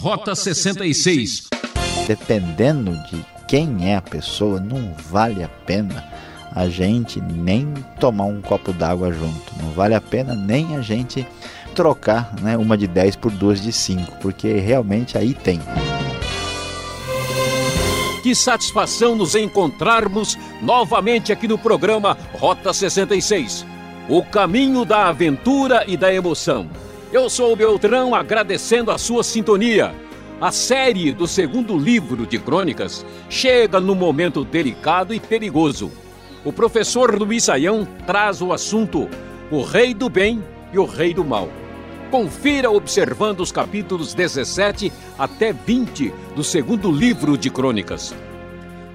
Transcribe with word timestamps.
Rota 0.00 0.34
66. 0.34 1.48
Dependendo 2.06 2.92
de 3.10 3.22
quem 3.46 3.90
é 3.90 3.96
a 3.96 4.00
pessoa, 4.00 4.58
não 4.58 4.94
vale 5.10 5.44
a 5.44 5.48
pena 5.48 6.02
a 6.54 6.68
gente 6.70 7.20
nem 7.20 7.74
tomar 8.00 8.24
um 8.24 8.40
copo 8.40 8.72
d'água 8.72 9.12
junto. 9.12 9.52
Não 9.62 9.70
vale 9.72 9.94
a 9.94 10.00
pena 10.00 10.34
nem 10.34 10.74
a 10.74 10.80
gente 10.80 11.26
trocar 11.74 12.34
né, 12.40 12.56
uma 12.56 12.78
de 12.78 12.86
10 12.86 13.16
por 13.16 13.30
duas 13.30 13.60
de 13.60 13.74
5, 13.74 14.16
porque 14.22 14.54
realmente 14.54 15.18
aí 15.18 15.34
tem. 15.34 15.60
Que 18.22 18.34
satisfação 18.34 19.14
nos 19.14 19.34
encontrarmos 19.34 20.38
novamente 20.62 21.30
aqui 21.30 21.46
no 21.46 21.58
programa 21.58 22.16
Rota 22.38 22.72
66 22.72 23.66
o 24.08 24.24
caminho 24.24 24.84
da 24.84 25.08
aventura 25.08 25.84
e 25.86 25.96
da 25.96 26.12
emoção. 26.12 26.68
Eu 27.12 27.28
sou 27.28 27.52
o 27.52 27.56
Beltrão 27.56 28.14
agradecendo 28.14 28.92
a 28.92 28.96
sua 28.96 29.24
sintonia. 29.24 29.92
A 30.40 30.52
série 30.52 31.12
do 31.12 31.26
segundo 31.26 31.76
livro 31.76 32.24
de 32.24 32.38
crônicas 32.38 33.04
chega 33.28 33.80
num 33.80 33.96
momento 33.96 34.44
delicado 34.44 35.12
e 35.12 35.18
perigoso. 35.18 35.90
O 36.44 36.52
professor 36.52 37.12
Luiz 37.18 37.44
Saião 37.44 37.84
traz 38.06 38.40
o 38.40 38.52
assunto 38.52 39.08
O 39.50 39.60
Rei 39.60 39.92
do 39.92 40.08
Bem 40.08 40.40
e 40.72 40.78
o 40.78 40.84
Rei 40.84 41.12
do 41.12 41.24
Mal. 41.24 41.48
Confira 42.12 42.70
observando 42.70 43.40
os 43.40 43.50
capítulos 43.50 44.14
17 44.14 44.92
até 45.18 45.52
20 45.52 46.14
do 46.36 46.44
segundo 46.44 46.92
livro 46.92 47.36
de 47.36 47.50
crônicas. 47.50 48.14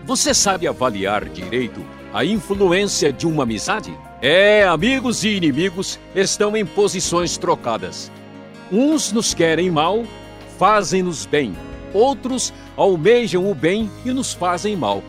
Você 0.05 0.33
sabe 0.33 0.69
avaliar 0.69 1.25
direito 1.25 1.85
a 2.13 2.23
influência 2.23 3.11
de 3.11 3.27
uma 3.27 3.43
amizade? 3.43 3.93
É, 4.21 4.63
amigos 4.63 5.23
e 5.23 5.29
inimigos 5.29 5.99
estão 6.15 6.55
em 6.55 6.65
posições 6.65 7.37
trocadas. 7.37 8.11
Uns 8.71 9.11
nos 9.11 9.33
querem 9.33 9.69
mal, 9.69 10.03
fazem-nos 10.57 11.25
bem. 11.25 11.55
Outros 11.93 12.53
almejam 12.77 13.49
o 13.49 13.53
bem 13.53 13.89
e 14.05 14.11
nos 14.11 14.33
fazem 14.33 14.75
mal. 14.75 15.03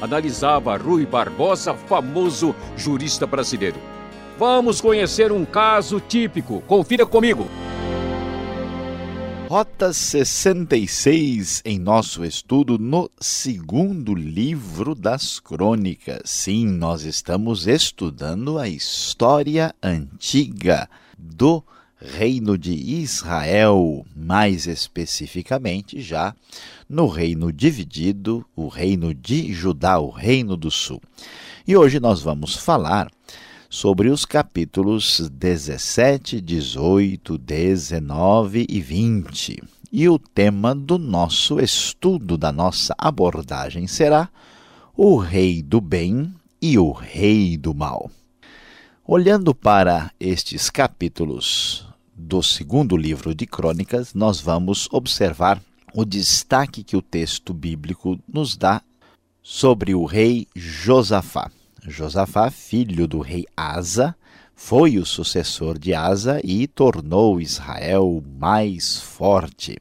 Analisava 0.00 0.76
Rui 0.76 1.04
Barbosa, 1.04 1.74
famoso 1.74 2.54
jurista 2.76 3.26
brasileiro. 3.26 3.80
Vamos 4.38 4.80
conhecer 4.80 5.30
um 5.30 5.44
caso 5.44 6.00
típico. 6.00 6.62
Confira 6.66 7.04
comigo. 7.04 7.46
Rota 9.48 9.94
66 9.94 11.62
em 11.64 11.78
nosso 11.78 12.22
estudo 12.22 12.76
no 12.78 13.10
segundo 13.18 14.14
livro 14.14 14.94
das 14.94 15.40
Crônicas. 15.40 16.20
Sim, 16.26 16.66
nós 16.66 17.04
estamos 17.04 17.66
estudando 17.66 18.58
a 18.58 18.68
história 18.68 19.74
antiga 19.82 20.86
do 21.16 21.64
Reino 21.96 22.58
de 22.58 22.72
Israel, 22.74 24.04
mais 24.14 24.66
especificamente 24.66 25.98
já 26.02 26.34
no 26.86 27.06
reino 27.06 27.50
dividido, 27.50 28.44
o 28.54 28.68
reino 28.68 29.14
de 29.14 29.50
Judá, 29.54 29.98
o 29.98 30.10
reino 30.10 30.58
do 30.58 30.70
sul. 30.70 31.00
E 31.66 31.74
hoje 31.74 31.98
nós 31.98 32.20
vamos 32.20 32.54
falar 32.54 33.10
sobre 33.68 34.08
os 34.08 34.24
capítulos 34.24 35.28
17, 35.30 36.40
18, 36.40 37.36
19 37.36 38.66
e 38.68 38.80
20. 38.80 39.62
E 39.92 40.08
o 40.08 40.18
tema 40.18 40.74
do 40.74 40.98
nosso 40.98 41.60
estudo, 41.60 42.38
da 42.38 42.50
nossa 42.50 42.94
abordagem, 42.96 43.86
será 43.86 44.28
o 44.96 45.16
Rei 45.16 45.62
do 45.62 45.80
Bem 45.80 46.34
e 46.60 46.78
o 46.78 46.92
Rei 46.92 47.56
do 47.56 47.74
Mal. 47.74 48.10
Olhando 49.06 49.54
para 49.54 50.10
estes 50.18 50.70
capítulos 50.70 51.86
do 52.14 52.42
segundo 52.42 52.96
livro 52.96 53.34
de 53.34 53.46
Crônicas, 53.46 54.12
nós 54.14 54.40
vamos 54.40 54.88
observar 54.90 55.62
o 55.94 56.04
destaque 56.04 56.82
que 56.82 56.96
o 56.96 57.02
texto 57.02 57.54
bíblico 57.54 58.18
nos 58.26 58.56
dá 58.56 58.82
sobre 59.42 59.94
o 59.94 60.04
rei 60.04 60.46
Josafá. 60.54 61.50
Josafá, 61.88 62.50
filho 62.50 63.06
do 63.06 63.20
rei 63.20 63.46
Asa, 63.56 64.14
foi 64.54 64.98
o 64.98 65.06
sucessor 65.06 65.78
de 65.78 65.94
Asa 65.94 66.40
e 66.42 66.66
tornou 66.66 67.40
Israel 67.40 68.22
mais 68.38 69.00
forte. 69.00 69.78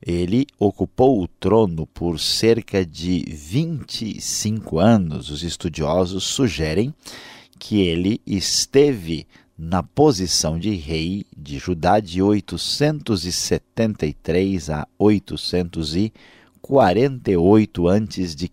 Ele 0.00 0.46
ocupou 0.58 1.22
o 1.22 1.28
trono 1.28 1.86
por 1.86 2.18
cerca 2.18 2.84
de 2.84 3.24
25 3.28 4.78
anos. 4.78 5.30
Os 5.30 5.42
estudiosos 5.42 6.24
sugerem 6.24 6.94
que 7.58 7.82
ele 7.82 8.20
esteve 8.26 9.26
na 9.56 9.82
posição 9.82 10.58
de 10.58 10.74
rei 10.74 11.24
de 11.36 11.58
Judá 11.58 12.00
de 12.00 12.20
873 12.20 14.70
a 14.70 14.88
848 14.98 17.88
a.C. 17.88 18.50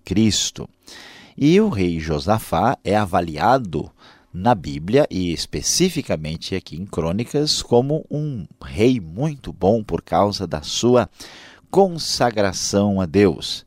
E 1.44 1.60
o 1.60 1.70
rei 1.70 2.00
Josafá 2.00 2.78
é 2.84 2.96
avaliado 2.96 3.92
na 4.32 4.54
Bíblia 4.54 5.08
e 5.10 5.34
especificamente 5.34 6.54
aqui 6.54 6.76
em 6.76 6.86
Crônicas 6.86 7.64
como 7.64 8.06
um 8.12 8.46
rei 8.64 9.00
muito 9.00 9.52
bom 9.52 9.84
por 9.84 10.04
causa 10.04 10.46
da 10.46 10.62
sua 10.62 11.10
consagração 11.72 13.02
a 13.02 13.08
Deus. 13.08 13.66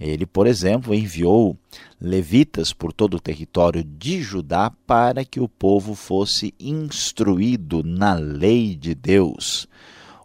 Ele, 0.00 0.24
por 0.24 0.46
exemplo, 0.46 0.94
enviou 0.94 1.58
levitas 2.00 2.72
por 2.72 2.90
todo 2.90 3.18
o 3.18 3.20
território 3.20 3.84
de 3.84 4.22
Judá 4.22 4.72
para 4.86 5.22
que 5.22 5.40
o 5.40 5.46
povo 5.46 5.94
fosse 5.94 6.54
instruído 6.58 7.82
na 7.84 8.14
lei 8.14 8.74
de 8.74 8.94
Deus. 8.94 9.68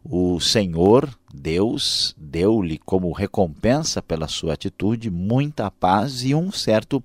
O 0.01 0.39
Senhor 0.39 1.09
Deus 1.35 2.16
deu-lhe 2.18 2.78
como 2.79 3.12
recompensa 3.12 4.01
pela 4.01 4.28
sua 4.28 4.53
atitude 4.53 5.12
muita 5.12 5.69
paz 5.69 6.23
e 6.23 6.34
um 6.34 6.51
certo 6.51 7.03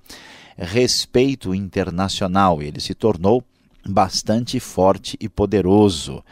respeito 0.56 1.54
internacional. 1.54 2.62
Ele 2.62 2.80
se 2.80 2.94
tornou 2.94 3.44
bastante 3.86 4.60
forte 4.60 5.16
e 5.20 5.28
poderoso. 5.28 6.24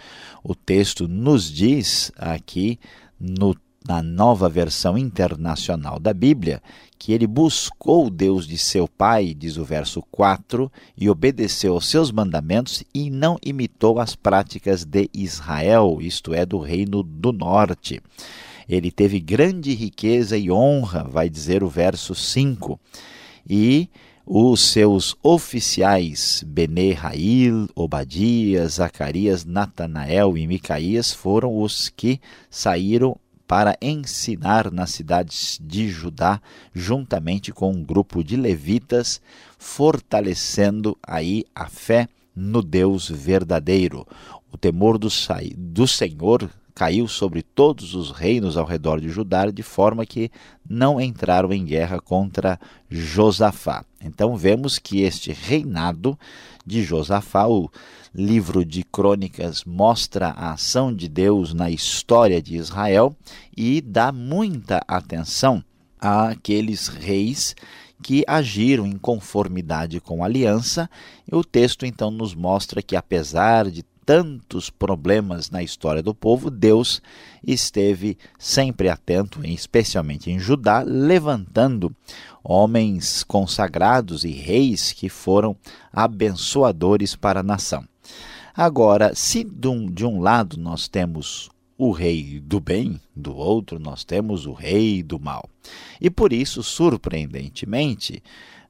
O 0.42 0.54
texto 0.54 1.08
nos 1.08 1.50
diz 1.50 2.12
aqui 2.16 2.78
no 3.20 3.56
na 3.86 4.02
nova 4.02 4.50
versão 4.50 4.98
internacional 4.98 5.98
da 5.98 6.12
Bíblia, 6.12 6.62
que 6.98 7.12
ele 7.12 7.26
buscou 7.26 8.06
o 8.06 8.10
Deus 8.10 8.46
de 8.46 8.58
seu 8.58 8.88
pai, 8.88 9.32
diz 9.32 9.56
o 9.56 9.64
verso 9.64 10.02
4, 10.10 10.70
e 10.96 11.08
obedeceu 11.08 11.74
aos 11.74 11.86
seus 11.86 12.10
mandamentos 12.10 12.82
e 12.92 13.08
não 13.08 13.38
imitou 13.44 14.00
as 14.00 14.16
práticas 14.16 14.84
de 14.84 15.08
Israel, 15.14 15.98
isto 16.00 16.34
é, 16.34 16.44
do 16.44 16.58
reino 16.58 17.02
do 17.02 17.32
norte. 17.32 18.02
Ele 18.68 18.90
teve 18.90 19.20
grande 19.20 19.72
riqueza 19.74 20.36
e 20.36 20.50
honra, 20.50 21.04
vai 21.04 21.30
dizer 21.30 21.62
o 21.62 21.68
verso 21.68 22.14
5. 22.14 22.78
E 23.48 23.88
os 24.26 24.60
seus 24.60 25.16
oficiais 25.22 26.44
Bene 26.46 26.92
Rail, 26.92 27.66
Obadias, 27.74 28.74
Zacarias, 28.74 29.46
Natanael 29.46 30.36
e 30.36 30.46
Micaías 30.46 31.14
foram 31.14 31.58
os 31.62 31.88
que 31.88 32.20
saíram 32.50 33.16
para 33.48 33.78
ensinar 33.80 34.70
nas 34.70 34.90
cidades 34.90 35.58
de 35.60 35.88
Judá, 35.88 36.38
juntamente 36.74 37.50
com 37.50 37.72
um 37.72 37.82
grupo 37.82 38.22
de 38.22 38.36
levitas, 38.36 39.22
fortalecendo 39.58 40.96
aí 41.02 41.46
a 41.54 41.66
fé 41.66 42.06
no 42.36 42.62
Deus 42.62 43.08
verdadeiro. 43.08 44.06
O 44.52 44.58
temor 44.58 44.98
do, 44.98 45.08
do 45.56 45.88
Senhor 45.88 46.50
caiu 46.74 47.08
sobre 47.08 47.42
todos 47.42 47.94
os 47.94 48.10
reinos 48.10 48.56
ao 48.56 48.66
redor 48.66 49.00
de 49.00 49.08
Judá, 49.08 49.46
de 49.50 49.62
forma 49.62 50.04
que 50.04 50.30
não 50.68 51.00
entraram 51.00 51.50
em 51.50 51.64
guerra 51.64 51.98
contra 52.00 52.60
Josafá. 52.88 53.82
Então 54.00 54.36
vemos 54.36 54.78
que 54.78 55.00
este 55.00 55.32
reinado 55.32 56.16
de 56.64 56.84
Josafá, 56.84 57.48
o 57.48 57.70
livro 58.18 58.64
de 58.64 58.82
Crônicas 58.82 59.62
mostra 59.64 60.30
a 60.30 60.52
ação 60.52 60.92
de 60.92 61.08
Deus 61.08 61.54
na 61.54 61.70
história 61.70 62.42
de 62.42 62.56
Israel 62.56 63.16
e 63.56 63.80
dá 63.80 64.10
muita 64.10 64.82
atenção 64.88 65.62
àqueles 66.00 66.88
reis 66.88 67.54
que 68.02 68.24
agiram 68.26 68.86
em 68.86 68.98
conformidade 68.98 70.00
com 70.00 70.24
a 70.24 70.26
aliança. 70.26 70.90
E 71.30 71.34
o 71.34 71.44
texto 71.44 71.86
então 71.86 72.10
nos 72.10 72.34
mostra 72.34 72.82
que, 72.82 72.96
apesar 72.96 73.70
de 73.70 73.84
tantos 74.04 74.68
problemas 74.68 75.48
na 75.48 75.62
história 75.62 76.02
do 76.02 76.12
povo, 76.14 76.50
Deus 76.50 77.00
esteve 77.46 78.18
sempre 78.36 78.88
atento, 78.88 79.46
especialmente 79.46 80.28
em 80.28 80.40
Judá, 80.40 80.82
levantando 80.84 81.94
homens 82.42 83.22
consagrados 83.22 84.24
e 84.24 84.30
reis 84.30 84.92
que 84.92 85.08
foram 85.08 85.54
abençoadores 85.92 87.14
para 87.14 87.40
a 87.40 87.44
nação. 87.44 87.86
Agora, 88.60 89.14
se 89.14 89.44
de 89.44 89.68
um, 89.68 89.88
de 89.88 90.04
um 90.04 90.20
lado 90.20 90.58
nós 90.58 90.88
temos 90.88 91.48
o 91.78 91.92
rei 91.92 92.40
do 92.40 92.58
bem, 92.58 93.00
do 93.14 93.36
outro 93.36 93.78
nós 93.78 94.02
temos 94.02 94.46
o 94.46 94.52
rei 94.52 95.00
do 95.00 95.16
mal. 95.16 95.48
E 96.00 96.10
por 96.10 96.32
isso, 96.32 96.60
surpreendentemente, 96.60 98.20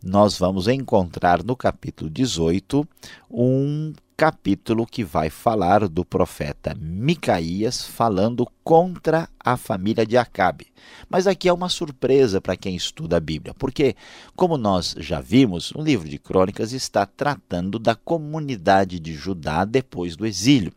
nós 0.05 0.38
vamos 0.38 0.69
encontrar 0.69 1.43
no 1.43 1.56
capítulo 1.56 2.11
18 2.11 2.87
um 3.31 3.94
capítulo 4.19 4.85
que 4.85 5.05
vai 5.05 5.31
falar 5.31 5.87
do 5.87 6.05
profeta 6.05 6.76
Micaías 6.76 7.87
falando 7.87 8.44
contra 8.65 9.29
a 9.38 9.56
família 9.56 10.05
de 10.05 10.17
Acabe. 10.17 10.67
Mas 11.09 11.29
aqui 11.29 11.49
é 11.49 11.53
uma 11.53 11.69
surpresa 11.69 12.41
para 12.41 12.56
quem 12.56 12.75
estuda 12.75 13.17
a 13.17 13.20
Bíblia, 13.20 13.55
porque, 13.55 13.94
como 14.35 14.59
nós 14.59 14.97
já 14.99 15.20
vimos, 15.20 15.70
o 15.70 15.81
livro 15.81 16.09
de 16.09 16.19
Crônicas 16.19 16.73
está 16.73 17.06
tratando 17.06 17.79
da 17.79 17.94
comunidade 17.94 18.99
de 18.99 19.15
Judá 19.15 19.65
depois 19.65 20.17
do 20.17 20.26
exílio. 20.26 20.73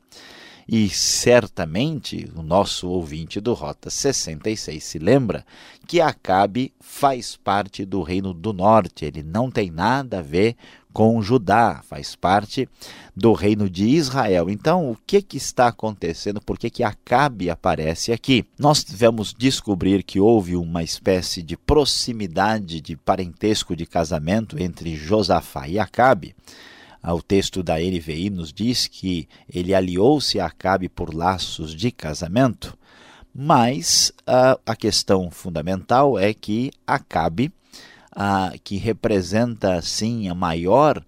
E 0.68 0.88
certamente 0.88 2.32
o 2.36 2.44
nosso 2.44 2.88
ouvinte 2.88 3.42
do 3.42 3.54
Rota 3.54 3.90
66 3.90 4.84
se 4.84 5.00
lembra 5.00 5.44
que 5.88 6.00
Acabe 6.00 6.72
faz 6.80 7.36
parte 7.36 7.84
do 7.86 8.04
Reino 8.04 8.34
do 8.34 8.54
Norte, 8.54 9.04
ele 9.04 9.24
não 9.24 9.50
tem 9.50 9.72
nada 9.72 10.20
a 10.20 10.22
ver 10.22 10.56
com 10.94 11.22
Judá, 11.22 11.82
faz 11.88 12.16
parte 12.16 12.68
do 13.16 13.34
reino 13.34 13.70
de 13.70 13.86
Israel. 13.86 14.50
Então, 14.50 14.92
o 14.92 14.98
que, 15.06 15.22
que 15.22 15.38
está 15.38 15.68
acontecendo? 15.68 16.42
Por 16.42 16.58
que, 16.58 16.70
que 16.70 16.84
Acabe 16.84 17.50
aparece 17.50 18.12
aqui? 18.12 18.46
Nós 18.58 18.86
vamos 18.90 19.34
descobrir 19.34 20.04
que 20.04 20.20
houve 20.20 20.56
uma 20.56 20.84
espécie 20.84 21.42
de 21.42 21.56
proximidade, 21.58 22.82
de 22.82 22.96
parentesco 22.96 23.76
de 23.76 23.86
casamento 23.86 24.62
entre 24.62 24.96
Josafá 24.96 25.68
e 25.68 25.80
Acabe. 25.80 26.36
Ah, 27.04 27.16
o 27.16 27.22
texto 27.22 27.64
da 27.64 27.78
NVI 27.78 28.30
nos 28.30 28.54
diz 28.54 28.88
que 28.88 29.28
ele 29.52 29.74
aliou-se 29.74 30.40
a 30.40 30.46
Acabe 30.46 30.88
por 30.88 31.14
laços 31.14 31.74
de 31.76 31.92
casamento, 31.92 32.78
mas 33.34 34.12
ah, 34.28 34.60
a 34.66 34.76
questão 34.76 35.32
fundamental 35.32 36.20
é 36.20 36.34
que 36.34 36.72
Acabe 36.86 37.52
ah, 38.16 38.54
que 38.64 38.78
representa, 38.78 39.76
assim, 39.76 40.28
a 40.30 40.36
maior 40.36 41.04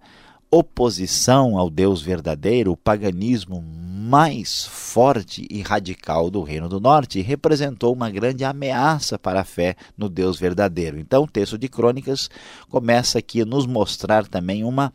oposição 0.50 1.58
ao 1.58 1.68
Deus 1.68 2.00
verdadeiro, 2.00 2.72
o 2.72 2.76
paganismo 2.76 3.60
mais 3.60 4.64
forte 4.64 5.46
e 5.50 5.62
radical 5.62 6.30
do 6.30 6.42
Reino 6.42 6.68
do 6.68 6.78
Norte, 6.78 7.20
representou 7.20 7.92
uma 7.92 8.08
grande 8.08 8.44
ameaça 8.44 9.18
para 9.18 9.40
a 9.40 9.44
fé 9.44 9.74
no 9.98 10.08
Deus 10.08 10.38
verdadeiro. 10.38 10.98
Então, 10.98 11.24
o 11.24 11.28
texto 11.28 11.58
de 11.58 11.68
Crônicas 11.68 12.30
começa 12.68 13.18
aqui 13.18 13.42
a 13.42 13.46
nos 13.46 13.66
mostrar 13.66 14.26
também 14.26 14.62
uma 14.62 14.92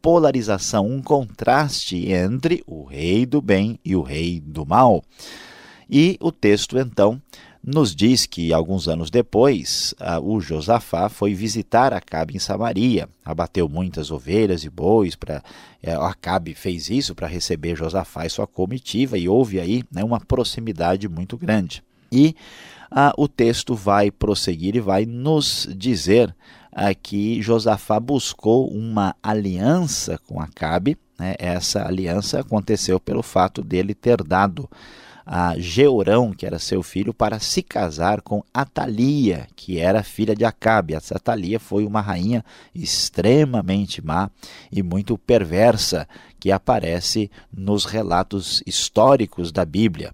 polarização, 0.00 0.86
um 0.86 1.02
contraste 1.02 2.10
entre 2.10 2.62
o 2.66 2.84
rei 2.84 3.26
do 3.26 3.42
bem 3.42 3.78
e 3.84 3.94
o 3.94 4.02
rei 4.02 4.40
do 4.40 4.64
mal. 4.64 5.02
E 5.90 6.16
o 6.20 6.32
texto, 6.32 6.78
então, 6.78 7.20
nos 7.64 7.94
diz 7.94 8.26
que 8.26 8.52
alguns 8.52 8.88
anos 8.88 9.08
depois, 9.08 9.94
o 10.22 10.40
Josafá 10.40 11.08
foi 11.08 11.32
visitar 11.32 11.92
Acabe 11.92 12.34
em 12.34 12.38
Samaria, 12.40 13.08
abateu 13.24 13.68
muitas 13.68 14.10
ovelhas 14.10 14.64
e 14.64 14.70
bois, 14.70 15.14
para 15.14 15.42
é, 15.82 15.92
Acabe 15.94 16.54
fez 16.54 16.90
isso 16.90 17.14
para 17.14 17.28
receber 17.28 17.76
Josafá 17.76 18.26
e 18.26 18.30
sua 18.30 18.46
comitiva, 18.46 19.16
e 19.16 19.28
houve 19.28 19.60
aí 19.60 19.84
né, 19.92 20.02
uma 20.02 20.18
proximidade 20.18 21.08
muito 21.08 21.36
grande. 21.36 21.84
E 22.10 22.34
o 23.16 23.26
texto 23.26 23.74
vai 23.74 24.10
prosseguir 24.10 24.76
e 24.76 24.80
vai 24.80 25.06
nos 25.06 25.66
dizer 25.74 26.34
que 27.02 27.40
Josafá 27.40 27.98
buscou 27.98 28.68
uma 28.68 29.14
aliança 29.22 30.18
com 30.26 30.40
Acabe, 30.40 30.98
né, 31.18 31.34
essa 31.38 31.86
aliança 31.86 32.40
aconteceu 32.40 32.98
pelo 32.98 33.22
fato 33.22 33.62
dele 33.62 33.94
ter 33.94 34.22
dado 34.22 34.68
a 35.24 35.58
Georão, 35.58 36.32
que 36.32 36.44
era 36.44 36.58
seu 36.58 36.82
filho, 36.82 37.14
para 37.14 37.38
se 37.38 37.62
casar 37.62 38.20
com 38.20 38.42
Atalia, 38.52 39.46
que 39.54 39.78
era 39.78 40.02
filha 40.02 40.34
de 40.34 40.44
Acabe. 40.44 40.94
Essa 40.94 41.16
Atalia 41.16 41.60
foi 41.60 41.84
uma 41.84 42.00
rainha 42.00 42.44
extremamente 42.74 44.04
má 44.04 44.30
e 44.70 44.82
muito 44.82 45.16
perversa, 45.16 46.08
que 46.38 46.50
aparece 46.50 47.30
nos 47.52 47.84
relatos 47.84 48.62
históricos 48.66 49.52
da 49.52 49.64
Bíblia. 49.64 50.12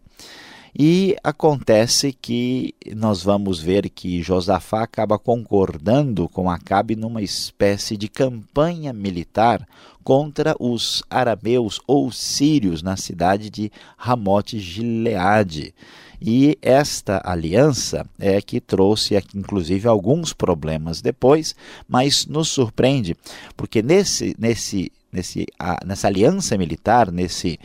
E 0.81 1.17
acontece 1.25 2.13
que 2.13 2.73
nós 2.95 3.21
vamos 3.21 3.59
ver 3.59 3.89
que 3.91 4.23
Josafá 4.23 4.85
acaba 4.85 5.19
concordando 5.19 6.29
com 6.29 6.49
Acabe 6.49 6.95
numa 6.95 7.21
espécie 7.21 7.97
de 7.97 8.07
campanha 8.07 8.93
militar 8.93 9.67
contra 10.05 10.55
os 10.61 11.03
arameus 11.11 11.81
ou 11.85 12.13
sírios 12.13 12.81
na 12.81 12.97
cidade 12.97 13.51
de 13.51 13.73
Ramote 13.97 14.61
Gileade. 14.61 15.75
E 16.23 16.57
esta 16.63 17.21
aliança 17.25 18.07
é 18.17 18.41
que 18.41 18.61
trouxe, 18.61 19.21
inclusive, 19.35 19.89
alguns 19.89 20.33
problemas 20.33 21.01
depois, 21.01 21.57
mas 21.89 22.25
nos 22.25 22.51
surpreende, 22.51 23.17
porque 23.57 23.83
nesse, 23.83 24.33
nesse, 24.39 24.93
nesse, 25.13 25.45
nessa 25.85 26.07
aliança 26.07 26.57
militar, 26.57 27.11
nesse 27.11 27.59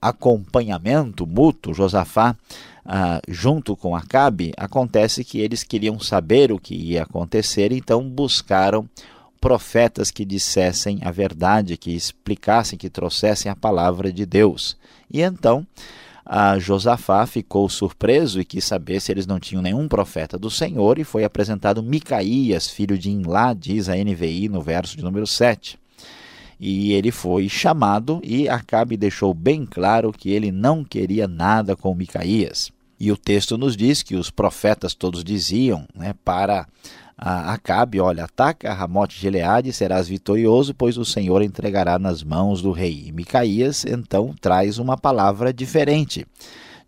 acompanhamento 0.00 1.26
mútuo, 1.26 1.74
Josafá, 1.74 2.36
junto 3.28 3.76
com 3.76 3.96
Acabe, 3.96 4.52
acontece 4.56 5.24
que 5.24 5.40
eles 5.40 5.62
queriam 5.62 5.98
saber 5.98 6.52
o 6.52 6.58
que 6.58 6.74
ia 6.74 7.02
acontecer, 7.02 7.72
então 7.72 8.08
buscaram 8.08 8.88
profetas 9.40 10.10
que 10.10 10.24
dissessem 10.24 11.00
a 11.02 11.10
verdade, 11.10 11.76
que 11.76 11.90
explicassem, 11.90 12.78
que 12.78 12.88
trouxessem 12.88 13.50
a 13.50 13.56
palavra 13.56 14.12
de 14.12 14.24
Deus. 14.24 14.76
E 15.10 15.20
então 15.20 15.66
a 16.24 16.58
Josafá 16.58 17.24
ficou 17.26 17.68
surpreso 17.68 18.40
e 18.40 18.44
quis 18.44 18.64
saber 18.64 19.00
se 19.00 19.12
eles 19.12 19.26
não 19.26 19.38
tinham 19.38 19.62
nenhum 19.62 19.86
profeta 19.86 20.38
do 20.38 20.50
Senhor, 20.50 20.98
e 20.98 21.04
foi 21.04 21.22
apresentado 21.22 21.82
Micaías, 21.82 22.68
filho 22.68 22.98
de 22.98 23.10
Inlá, 23.10 23.54
diz 23.54 23.88
a 23.88 23.94
NVI 23.94 24.48
no 24.48 24.60
verso 24.60 24.96
de 24.96 25.04
número 25.04 25.26
7 25.26 25.78
e 26.58 26.92
ele 26.92 27.10
foi 27.10 27.48
chamado 27.48 28.20
e 28.24 28.48
Acabe 28.48 28.96
deixou 28.96 29.34
bem 29.34 29.66
claro 29.66 30.12
que 30.12 30.30
ele 30.30 30.50
não 30.50 30.82
queria 30.84 31.28
nada 31.28 31.76
com 31.76 31.94
Micaías. 31.94 32.72
E 32.98 33.12
o 33.12 33.16
texto 33.16 33.58
nos 33.58 33.76
diz 33.76 34.02
que 34.02 34.16
os 34.16 34.30
profetas 34.30 34.94
todos 34.94 35.22
diziam 35.22 35.86
né, 35.94 36.14
para 36.24 36.66
Acabe, 37.18 37.98
olha, 37.98 38.24
ataca 38.24 38.74
Ramote 38.74 39.18
Gileade, 39.18 39.72
serás 39.72 40.06
vitorioso, 40.06 40.74
pois 40.74 40.98
o 40.98 41.04
Senhor 41.04 41.42
entregará 41.42 41.98
nas 41.98 42.22
mãos 42.22 42.60
do 42.60 42.72
rei. 42.72 43.04
E 43.06 43.12
Micaías 43.12 43.86
então 43.86 44.34
traz 44.38 44.78
uma 44.78 44.98
palavra 44.98 45.52
diferente, 45.52 46.26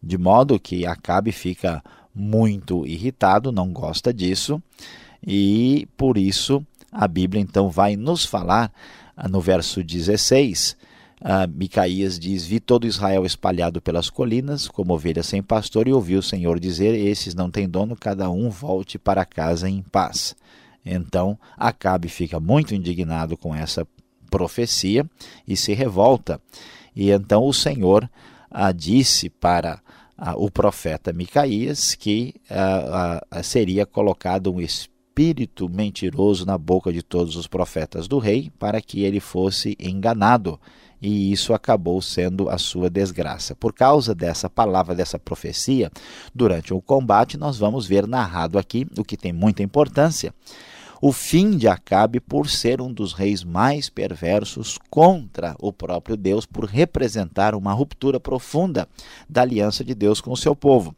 de 0.03 0.19
modo 0.19 0.61
que 0.61 0.85
Acabe 0.85 1.33
fica 1.33 1.83
muito 2.15 2.87
irritado, 2.87 3.51
não 3.51 3.73
gosta 3.73 4.13
disso, 4.13 4.63
e 5.27 5.89
por 5.97 6.19
isso 6.19 6.65
a 6.93 7.09
Bíblia 7.09 7.41
então 7.41 7.71
vai 7.71 7.97
nos 7.97 8.27
falar 8.27 8.71
no 9.27 9.41
verso 9.41 9.83
16, 9.83 10.77
uh, 11.21 11.49
Micaías 11.53 12.19
diz: 12.19 12.45
Vi 12.47 12.61
todo 12.61 12.87
Israel 12.87 13.25
espalhado 13.25 13.81
pelas 13.81 14.11
colinas, 14.11 14.69
como 14.69 14.93
ovelhas 14.93 15.27
sem 15.27 15.43
pastor, 15.43 15.89
e 15.89 15.93
ouvi 15.93 16.17
o 16.17 16.23
Senhor 16.23 16.61
dizer: 16.61 16.95
Esses 16.95 17.35
não 17.35 17.51
têm 17.51 17.69
dono, 17.69 17.97
cada 17.97 18.31
um 18.31 18.51
volte 18.51 18.99
para 18.99 19.25
casa 19.25 19.69
em 19.69 19.83
paz. 19.83 20.37
Então 20.85 21.39
Acabe 21.57 22.09
fica 22.09 22.39
muito 22.39 22.75
indignado 22.75 23.37
com 23.37 23.55
essa 23.55 23.87
profecia 24.31 25.09
e 25.47 25.57
se 25.57 25.73
revolta. 25.73 26.41
E 26.95 27.11
então 27.11 27.45
o 27.45 27.53
Senhor 27.53 28.09
uh, 28.51 28.73
disse 28.75 29.29
para 29.29 29.81
o 30.37 30.51
profeta 30.51 31.13
Micaías 31.13 31.95
que 31.95 32.35
seria 33.41 33.87
colocado 33.87 34.53
um 34.53 34.61
espírito 34.61 34.98
espírito 35.19 35.69
mentiroso 35.69 36.47
na 36.47 36.57
boca 36.57 36.93
de 36.93 37.03
todos 37.03 37.35
os 37.35 37.49
profetas 37.49 38.07
do 38.07 38.19
rei, 38.19 38.53
para 38.57 38.81
que 38.81 39.03
ele 39.03 39.19
fosse 39.19 39.77
enganado. 39.81 40.61
E 41.03 41.33
isso 41.33 41.53
acabou 41.53 42.01
sendo 42.01 42.49
a 42.49 42.57
sua 42.57 42.89
desgraça. 42.89 43.57
Por 43.57 43.73
causa 43.73 44.15
dessa 44.15 44.49
palavra, 44.49 44.95
dessa 44.95 45.19
profecia, 45.19 45.91
durante 46.33 46.73
o 46.73 46.81
combate, 46.81 47.37
nós 47.37 47.59
vamos 47.59 47.85
ver 47.85 48.07
narrado 48.07 48.59
aqui 48.59 48.87
o 48.97 49.05
que 49.05 49.17
tem 49.17 49.33
muita 49.33 49.61
importância 49.61 50.33
o 51.01 51.13
fim 51.13 51.57
de 51.57 51.69
Acabe 51.69 52.21
por 52.21 52.49
ser 52.49 52.81
um 52.81 52.93
dos 52.93 53.13
reis 53.13 53.45
mais 53.45 53.89
perversos 53.89 54.79
contra 54.91 55.55
o 55.61 55.73
próprio 55.73 56.17
Deus, 56.17 56.45
por 56.45 56.65
representar 56.65 57.55
uma 57.55 57.73
ruptura 57.73 58.19
profunda 58.19 58.89
da 59.29 59.43
aliança 59.43 59.85
de 59.85 59.95
Deus 59.95 60.21
com 60.21 60.33
o 60.33 60.37
seu 60.37 60.57
povo. 60.57 60.95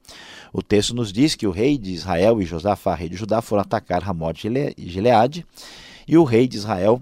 O 0.53 0.63
texto 0.63 0.95
nos 0.95 1.13
diz 1.13 1.35
que 1.35 1.47
o 1.47 1.51
rei 1.51 1.79
de 1.79 1.93
Israel 1.93 2.41
e 2.41 2.45
Josafá, 2.45 2.95
rei 2.95 3.09
de 3.09 3.17
Judá, 3.17 3.41
foram 3.41 3.63
atacar 3.63 4.03
Ramote 4.03 4.49
e 4.77 4.89
Gileade, 4.89 5.47
e 6.07 6.19
o 6.19 6.25
rei 6.25 6.49
de 6.49 6.57
Israel 6.57 7.01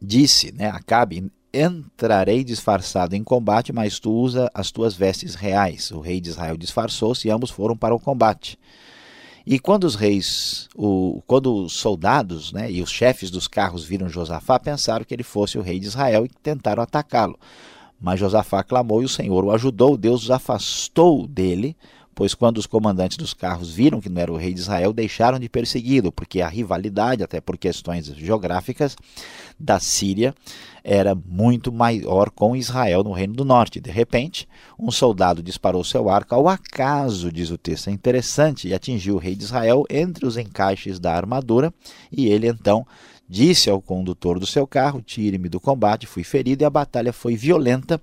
disse, 0.00 0.52
né, 0.52 0.68
Acabe, 0.68 1.30
entrarei 1.52 2.44
disfarçado 2.44 3.14
em 3.14 3.22
combate, 3.22 3.72
mas 3.72 3.98
tu 3.98 4.12
usa 4.12 4.50
as 4.52 4.70
tuas 4.70 4.94
vestes 4.94 5.34
reais. 5.34 5.90
O 5.90 6.00
rei 6.00 6.20
de 6.20 6.28
Israel 6.28 6.56
disfarçou-se 6.56 7.26
e 7.26 7.30
ambos 7.30 7.50
foram 7.50 7.76
para 7.76 7.94
o 7.94 8.00
combate. 8.00 8.58
E 9.46 9.58
quando 9.58 9.84
os 9.84 9.94
reis, 9.94 10.68
o, 10.76 11.22
quando 11.26 11.64
os 11.64 11.72
soldados 11.72 12.52
né, 12.52 12.70
e 12.70 12.82
os 12.82 12.90
chefes 12.90 13.30
dos 13.30 13.48
carros 13.48 13.84
viram 13.84 14.08
Josafá, 14.08 14.58
pensaram 14.58 15.04
que 15.04 15.14
ele 15.14 15.22
fosse 15.22 15.56
o 15.56 15.62
rei 15.62 15.80
de 15.80 15.86
Israel 15.86 16.26
e 16.26 16.28
tentaram 16.28 16.82
atacá-lo. 16.82 17.38
Mas 17.98 18.20
Josafá 18.20 18.62
clamou 18.62 19.00
e 19.02 19.06
o 19.06 19.08
Senhor 19.08 19.44
o 19.44 19.50
ajudou, 19.50 19.96
Deus 19.96 20.24
os 20.24 20.30
afastou 20.30 21.26
dele 21.26 21.74
pois 22.18 22.34
quando 22.34 22.58
os 22.58 22.66
comandantes 22.66 23.16
dos 23.16 23.32
carros 23.32 23.70
viram 23.70 24.00
que 24.00 24.08
não 24.08 24.20
era 24.20 24.32
o 24.32 24.36
rei 24.36 24.52
de 24.52 24.58
Israel, 24.58 24.92
deixaram 24.92 25.38
de 25.38 25.48
persegui-lo, 25.48 26.10
porque 26.10 26.40
a 26.40 26.48
rivalidade, 26.48 27.22
até 27.22 27.40
por 27.40 27.56
questões 27.56 28.06
geográficas, 28.06 28.96
da 29.56 29.78
Síria 29.78 30.34
era 30.82 31.14
muito 31.14 31.70
maior 31.70 32.30
com 32.30 32.56
Israel 32.56 33.04
no 33.04 33.12
Reino 33.12 33.34
do 33.34 33.44
Norte. 33.44 33.80
De 33.80 33.92
repente, 33.92 34.48
um 34.76 34.90
soldado 34.90 35.44
disparou 35.44 35.84
seu 35.84 36.10
arco 36.10 36.34
ao 36.34 36.48
acaso, 36.48 37.30
diz 37.30 37.52
o 37.52 37.56
texto. 37.56 37.86
É 37.86 37.92
interessante, 37.92 38.66
e 38.66 38.74
atingiu 38.74 39.14
o 39.14 39.18
rei 39.18 39.36
de 39.36 39.44
Israel 39.44 39.84
entre 39.88 40.26
os 40.26 40.36
encaixes 40.36 40.98
da 40.98 41.14
armadura, 41.14 41.72
e 42.10 42.26
ele 42.26 42.48
então 42.48 42.84
disse 43.28 43.70
ao 43.70 43.80
condutor 43.80 44.40
do 44.40 44.46
seu 44.46 44.66
carro: 44.66 45.00
Tire-me 45.00 45.48
do 45.48 45.60
combate, 45.60 46.04
fui 46.04 46.24
ferido, 46.24 46.64
e 46.64 46.66
a 46.66 46.70
batalha 46.70 47.12
foi 47.12 47.36
violenta. 47.36 48.02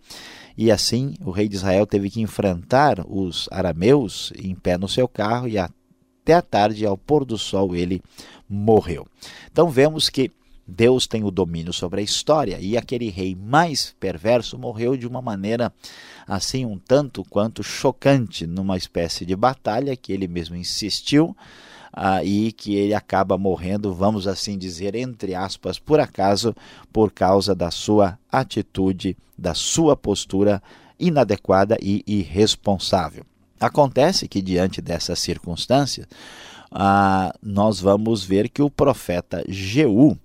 E 0.58 0.72
assim 0.72 1.16
o 1.24 1.32
rei 1.32 1.48
de 1.48 1.56
Israel 1.56 1.86
teve 1.86 2.10
que 2.10 2.22
enfrentar 2.22 3.06
os 3.08 3.48
arameus 3.52 4.32
em 4.38 4.56
pé 4.56 4.78
no 4.78 4.88
seu 4.88 5.08
carro, 5.08 5.48
e 5.48 5.58
até 5.58 6.34
a 6.34 6.42
tarde, 6.42 6.86
ao 6.86 6.98
pôr 6.98 7.26
do 7.26 7.38
sol, 7.38 7.76
ele 7.76 8.02
morreu. 8.48 9.08
Então 9.52 9.70
vemos 9.70 10.10
que 10.10 10.32
Deus 10.68 11.06
tem 11.06 11.24
o 11.24 11.30
domínio 11.30 11.72
sobre 11.72 12.02
a 12.02 12.04
história 12.04 12.58
e 12.60 12.76
aquele 12.76 13.10
rei 13.10 13.36
mais 13.36 13.96
perverso 14.00 14.58
morreu 14.58 14.98
de 14.98 15.06
uma 15.06 15.22
maneira 15.22 15.72
assim 16.28 16.66
um 16.66 16.80
tanto 16.80 17.24
quanto 17.24 17.64
chocante 17.64 18.48
numa 18.48 18.76
espécie 18.76 19.26
de 19.26 19.36
batalha 19.36 19.96
que 19.96 20.12
ele 20.12 20.28
mesmo 20.28 20.56
insistiu 20.56 21.38
ah, 21.98 22.22
e 22.22 22.52
que 22.52 22.76
ele 22.76 22.94
acaba 22.94 23.38
morrendo, 23.38 23.94
vamos 23.94 24.28
assim 24.28 24.58
dizer, 24.58 24.96
entre 24.96 25.34
aspas, 25.34 25.80
por 25.80 25.98
acaso, 25.98 26.54
por 26.92 27.10
causa 27.10 27.56
da 27.56 27.72
sua 27.72 28.20
atitude, 28.30 29.16
da 29.38 29.54
sua 29.54 29.96
postura 29.96 30.62
inadequada 31.00 31.78
e 31.82 32.04
irresponsável. 32.06 33.24
Acontece 33.58 34.28
que 34.28 34.42
diante 34.42 34.82
dessas 34.82 35.20
circunstâncias, 35.20 36.06
ah, 36.70 37.34
nós 37.42 37.80
vamos 37.80 38.26
ver 38.26 38.50
que 38.50 38.62
o 38.62 38.70
profeta 38.70 39.42
Jeú 39.48 40.18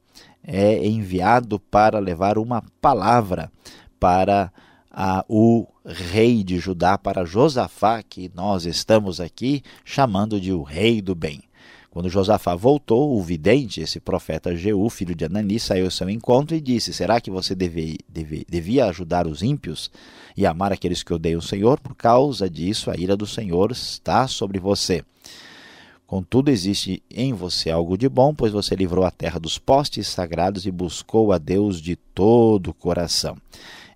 é 0.43 0.85
enviado 0.85 1.61
para 1.61 2.01
levar 2.01 2.37
uma 2.37 2.65
palavra 2.81 3.53
para 4.01 4.53
a, 4.91 5.25
o 5.29 5.69
rei 5.85 6.43
de 6.43 6.59
Judá, 6.59 6.99
para 6.99 7.25
Josafá, 7.25 8.03
que 8.03 8.29
nós 8.35 8.67
estamos 8.67 9.21
aqui 9.21 9.63
chamando 9.85 10.41
de 10.41 10.53
o 10.53 10.65
rei 10.65 11.01
do 11.01 11.15
bem. 11.15 11.43
Quando 11.91 12.09
Josafá 12.09 12.55
voltou, 12.55 13.17
o 13.17 13.23
vidente, 13.23 13.81
esse 13.81 13.99
profeta 13.99 14.55
Jeú, 14.55 14.89
filho 14.89 15.13
de 15.13 15.25
Anani, 15.25 15.59
saiu 15.59 15.87
ao 15.87 15.91
seu 15.91 16.09
encontro 16.09 16.55
e 16.55 16.61
disse: 16.61 16.95
Será 16.95 17.21
que 17.21 17.33
você 17.33 17.53
deve, 17.53 17.99
deve, 18.09 18.47
devia 18.49 18.87
ajudar 18.87 19.27
os 19.27 19.43
ímpios 19.43 19.91
e 20.37 20.47
amar 20.47 20.73
aqueles 20.73 21.03
que 21.03 21.13
odeiam 21.13 21.41
o 21.41 21.43
Senhor? 21.43 21.81
Por 21.81 21.97
causa 21.97 22.49
disso, 22.49 22.93
a 22.93 22.97
ira 22.97 23.17
do 23.17 23.27
Senhor 23.27 23.73
está 23.73 24.29
sobre 24.29 24.61
você. 24.61 25.05
Contudo, 26.07 26.49
existe 26.49 27.03
em 27.11 27.33
você 27.33 27.71
algo 27.71 27.99
de 27.99 28.09
bom, 28.09 28.33
pois 28.35 28.53
você 28.53 28.77
livrou 28.77 29.05
a 29.05 29.11
terra 29.11 29.41
dos 29.41 29.59
postes 29.59 30.07
sagrados 30.07 30.67
e 30.67 30.71
buscou 30.71 31.33
a 31.33 31.39
Deus 31.39 31.81
de 31.81 31.97
todo 31.97 32.69
o 32.69 32.75
coração. 32.75 33.37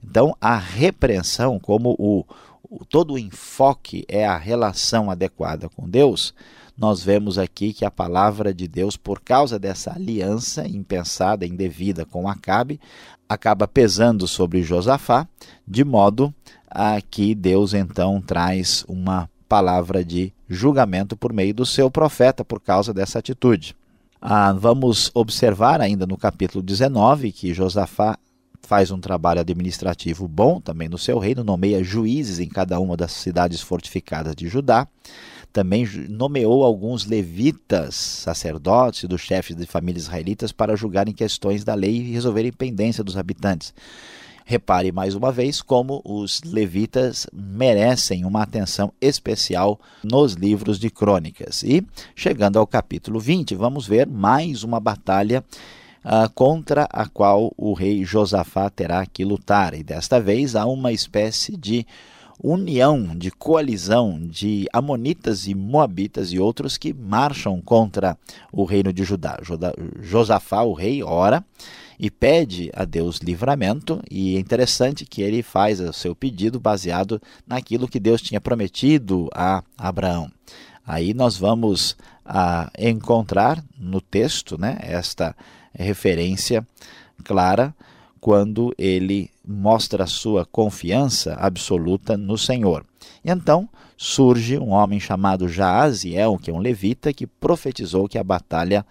Então, 0.03 0.37
a 0.41 0.57
repreensão, 0.57 1.61
como 1.61 1.95
o, 1.97 2.25
o 2.69 2.85
todo 2.85 3.15
o 3.15 3.19
enfoque 3.19 4.05
é 4.09 4.27
a 4.27 4.37
relação 4.37 5.11
adequada 5.11 5.69
com 5.69 5.89
Deus, 5.89 6.35
nós 6.77 7.03
vemos 7.03 7.39
aqui 7.39 7.73
que 7.73 7.85
a 7.85 7.91
palavra 7.91 8.53
de 8.53 8.67
Deus, 8.67 8.97
por 8.97 9.21
causa 9.21 9.59
dessa 9.59 9.93
aliança 9.93 10.67
impensada, 10.67 11.47
indevida 11.47 12.05
com 12.05 12.29
Acabe, 12.29 12.81
acaba 13.29 13.69
pesando 13.69 14.27
sobre 14.27 14.63
Josafá, 14.63 15.27
de 15.67 15.85
modo 15.85 16.35
a 16.69 17.01
que 17.01 17.35
Deus 17.35 17.75
então 17.75 18.21
traz 18.21 18.85
uma 18.89 19.31
palavra 19.49 20.05
de 20.05 20.33
julgamento 20.49 21.17
por 21.17 21.33
meio 21.33 21.55
do 21.55 21.65
seu 21.65 21.91
profeta 21.91 22.45
por 22.45 22.61
causa 22.61 22.93
dessa 22.93 23.21
atitude. 23.21 23.77
Ah, 24.21 24.53
vamos 24.53 25.11
observar 25.15 25.81
ainda 25.81 26.07
no 26.07 26.17
capítulo 26.17 26.63
19 26.63 27.31
que 27.31 27.55
Josafá 27.55 28.19
faz 28.65 28.91
um 28.91 28.99
trabalho 28.99 29.41
administrativo 29.41 30.27
bom 30.27 30.61
também 30.61 30.89
no 30.89 30.99
seu 30.99 31.19
reino, 31.19 31.45
nomeia 31.45 31.85
juízes 31.85 32.41
em 32.41 32.49
cada 32.49 32.81
uma 32.81 32.97
das 32.97 33.13
cidades 33.13 33.61
fortificadas 33.61 34.35
de 34.35 34.49
Judá. 34.49 34.89
Também 35.53 35.87
nomeou 36.09 36.65
alguns 36.65 37.07
levitas, 37.07 37.95
sacerdotes 37.95 39.05
dos 39.05 39.21
chefes 39.21 39.55
de 39.55 39.67
famílias 39.67 40.05
israelitas 40.05 40.51
para 40.51 40.75
julgarem 40.75 41.15
questões 41.15 41.63
da 41.63 41.75
lei 41.75 41.97
e 41.97 42.13
resolverem 42.13 42.53
pendência 42.53 43.05
dos 43.05 43.17
habitantes. 43.17 43.73
Repare 44.47 44.91
mais 44.93 45.15
uma 45.15 45.31
vez 45.31 45.63
como 45.63 46.03
os 46.05 46.43
levitas 46.45 47.27
merecem 47.33 48.25
uma 48.25 48.43
atenção 48.43 48.93
especial 49.01 49.81
nos 50.03 50.35
livros 50.35 50.79
de 50.79 50.91
crônicas. 50.91 51.63
E, 51.63 51.87
chegando 52.15 52.59
ao 52.59 52.67
capítulo 52.67 53.21
20, 53.21 53.55
vamos 53.55 53.87
ver 53.87 54.07
mais 54.07 54.63
uma 54.63 54.81
batalha 54.81 55.43
uh, 56.05 56.31
contra 56.35 56.87
a 56.91 57.07
qual 57.07 57.53
o 57.57 57.73
rei 57.73 58.05
Josafá 58.05 58.69
terá 58.69 59.05
que 59.07 59.25
lutar. 59.25 59.75
E 59.75 59.83
desta 59.83 60.21
vez 60.21 60.55
há 60.55 60.67
uma 60.67 60.93
espécie 60.93 61.57
de 61.57 61.87
união, 62.43 63.17
de 63.17 63.31
coalizão 63.31 64.19
de 64.21 64.67
Amonitas 64.73 65.47
e 65.47 65.55
Moabitas 65.55 66.33
e 66.33 66.39
outros 66.39 66.77
que 66.77 66.93
marcham 66.93 67.61
contra 67.61 68.19
o 68.53 68.65
reino 68.65 68.93
de 68.93 69.05
Judá. 69.05 69.39
Josafá, 70.01 70.63
o 70.63 70.73
rei, 70.73 71.03
ora 71.03 71.45
e 71.99 72.11
pede 72.11 72.71
a 72.75 72.85
Deus 72.85 73.19
livramento, 73.19 74.03
e 74.11 74.37
é 74.37 74.41
interessante 74.41 75.05
que 75.05 75.23
ele 75.23 75.43
faz 75.43 75.81
o 75.81 75.93
seu 75.93 76.15
pedido 76.15 76.59
baseado 76.59 77.21
naquilo 77.47 77.89
que 77.89 78.01
Deus 78.01 78.21
tinha 78.21 78.41
prometido 78.41 79.29
a 79.33 79.63
Abraão. 79.79 80.31
Aí 80.87 81.15
nós 81.15 81.37
vamos 81.37 81.97
a, 82.25 82.71
encontrar 82.79 83.65
no 83.79 84.01
texto 84.01 84.59
né, 84.59 84.79
esta 84.83 85.35
referência 85.83 86.67
clara 87.25 87.75
quando 88.21 88.75
ele 88.79 89.31
mostra 89.47 90.07
sua 90.07 90.47
confiança 90.47 91.35
absoluta 91.35 92.17
no 92.17 92.39
Senhor. 92.39 92.85
E 93.25 93.31
então 93.31 93.69
surge 93.97 94.59
um 94.59 94.71
homem 94.71 94.99
chamado 94.99 95.49
Jaaziel, 95.49 96.39
que 96.39 96.51
é 96.51 96.55
um 96.55 96.59
levita, 96.59 97.13
que 97.13 97.27
profetizou 97.27 98.09
que 98.09 98.19
a 98.19 98.25
batalha 98.25 98.85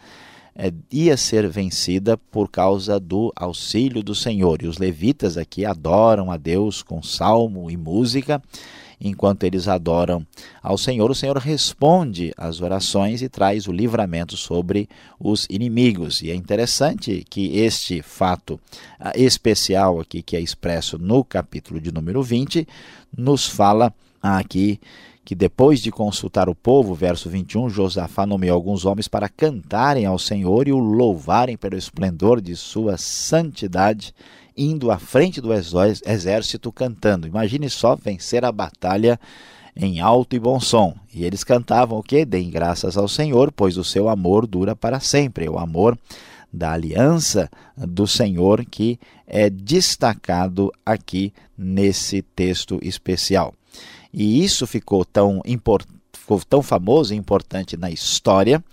é, 0.55 0.71
ia 0.91 1.17
ser 1.17 1.49
vencida 1.49 2.15
por 2.15 2.49
causa 2.49 2.99
do 2.99 3.33
auxílio 3.35 4.03
do 4.03 4.13
Senhor. 4.13 4.61
E 4.61 4.67
os 4.67 4.77
levitas 4.77 5.37
aqui 5.37 5.65
adoram 5.65 6.31
a 6.31 6.37
Deus 6.37 6.83
com 6.83 7.01
salmo 7.01 7.71
e 7.71 7.77
música. 7.77 8.41
Enquanto 9.03 9.43
eles 9.43 9.67
adoram 9.67 10.25
ao 10.61 10.77
Senhor, 10.77 11.11
o 11.11 11.15
Senhor 11.15 11.37
responde 11.37 12.33
às 12.37 12.61
orações 12.61 13.21
e 13.21 13.27
traz 13.27 13.67
o 13.67 13.71
livramento 13.73 14.37
sobre 14.37 14.87
os 15.19 15.45
inimigos. 15.49 16.21
E 16.21 16.31
é 16.31 16.35
interessante 16.35 17.25
que 17.29 17.57
este 17.57 18.01
fato 18.01 18.57
ah, 18.97 19.11
especial 19.13 19.99
aqui, 19.99 20.21
que 20.21 20.37
é 20.37 20.39
expresso 20.39 20.97
no 20.97 21.21
capítulo 21.23 21.81
de 21.81 21.91
número 21.91 22.23
20, 22.23 22.65
nos 23.17 23.45
fala 23.45 23.93
aqui 24.21 24.79
que 25.25 25.35
depois 25.35 25.79
de 25.79 25.91
consultar 25.91 26.49
o 26.49 26.55
povo, 26.55 26.93
verso 26.93 27.29
21, 27.29 27.69
Josafá 27.69 28.25
nomeou 28.25 28.55
alguns 28.55 28.85
homens 28.85 29.07
para 29.07 29.29
cantarem 29.29 30.05
ao 30.05 30.19
Senhor 30.19 30.67
e 30.67 30.73
o 30.73 30.79
louvarem 30.79 31.55
pelo 31.55 31.77
esplendor 31.77 32.41
de 32.41 32.55
sua 32.55 32.97
santidade, 32.97 34.13
indo 34.55 34.91
à 34.91 34.97
frente 34.97 35.41
do 35.41 35.51
exército 35.53 36.71
cantando. 36.71 37.27
Imagine 37.27 37.69
só 37.69 37.95
vencer 37.95 38.45
a 38.45 38.51
batalha 38.51 39.19
em 39.75 39.99
alto 39.99 40.35
e 40.35 40.39
bom 40.39 40.59
som. 40.59 40.95
E 41.13 41.23
eles 41.25 41.43
cantavam 41.43 41.99
o 41.99 42.03
que? 42.03 42.25
Deem 42.25 42.49
graças 42.49 42.97
ao 42.97 43.07
Senhor, 43.07 43.51
pois 43.51 43.77
o 43.77 43.83
seu 43.83 44.07
amor 44.07 44.45
dura 44.45 44.75
para 44.75 44.99
sempre. 44.99 45.49
O 45.49 45.57
amor 45.57 45.97
da 46.51 46.71
aliança 46.71 47.49
do 47.75 48.05
Senhor 48.05 48.63
que 48.63 48.99
é 49.25 49.49
destacado 49.49 50.71
aqui 50.85 51.33
nesse 51.57 52.21
texto 52.21 52.79
especial. 52.83 53.53
E 54.13 54.43
isso 54.43 54.67
ficou 54.67 55.03
tão, 55.03 55.41
ficou 56.13 56.39
tão 56.47 56.61
famoso 56.61 57.13
e 57.13 57.17
importante 57.17 57.75
na 57.75 57.89
história 57.89 58.63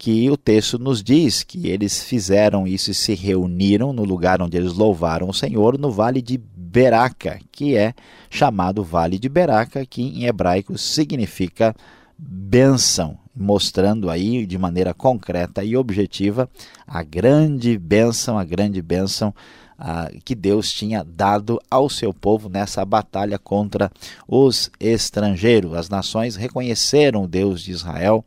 que 0.00 0.30
o 0.30 0.36
texto 0.36 0.78
nos 0.78 1.02
diz 1.02 1.42
que 1.42 1.68
eles 1.68 2.02
fizeram 2.02 2.66
isso 2.66 2.90
e 2.90 2.94
se 2.94 3.14
reuniram 3.14 3.92
no 3.92 4.02
lugar 4.02 4.40
onde 4.40 4.56
eles 4.56 4.72
louvaram 4.72 5.28
o 5.28 5.34
Senhor, 5.34 5.76
no 5.78 5.90
vale 5.90 6.22
de 6.22 6.38
Beraca, 6.38 7.38
que 7.52 7.76
é 7.76 7.92
chamado 8.30 8.82
Vale 8.82 9.18
de 9.18 9.28
Beraca, 9.28 9.84
que 9.84 10.00
em 10.00 10.24
hebraico 10.24 10.78
significa 10.78 11.76
bênção, 12.16 13.18
mostrando 13.36 14.08
aí 14.08 14.46
de 14.46 14.56
maneira 14.56 14.94
concreta 14.94 15.62
e 15.62 15.76
objetiva 15.76 16.48
a 16.86 17.02
grande 17.02 17.76
bênção, 17.76 18.38
a 18.38 18.44
grande 18.44 18.80
bênção 18.80 19.34
ah, 19.78 20.10
que 20.24 20.34
Deus 20.34 20.72
tinha 20.72 21.04
dado 21.04 21.60
ao 21.70 21.90
seu 21.90 22.14
povo 22.14 22.48
nessa 22.48 22.82
batalha 22.86 23.38
contra 23.38 23.92
os 24.26 24.70
estrangeiros. 24.80 25.74
As 25.74 25.90
nações 25.90 26.36
reconheceram 26.36 27.24
o 27.24 27.28
Deus 27.28 27.60
de 27.60 27.72
Israel 27.72 28.24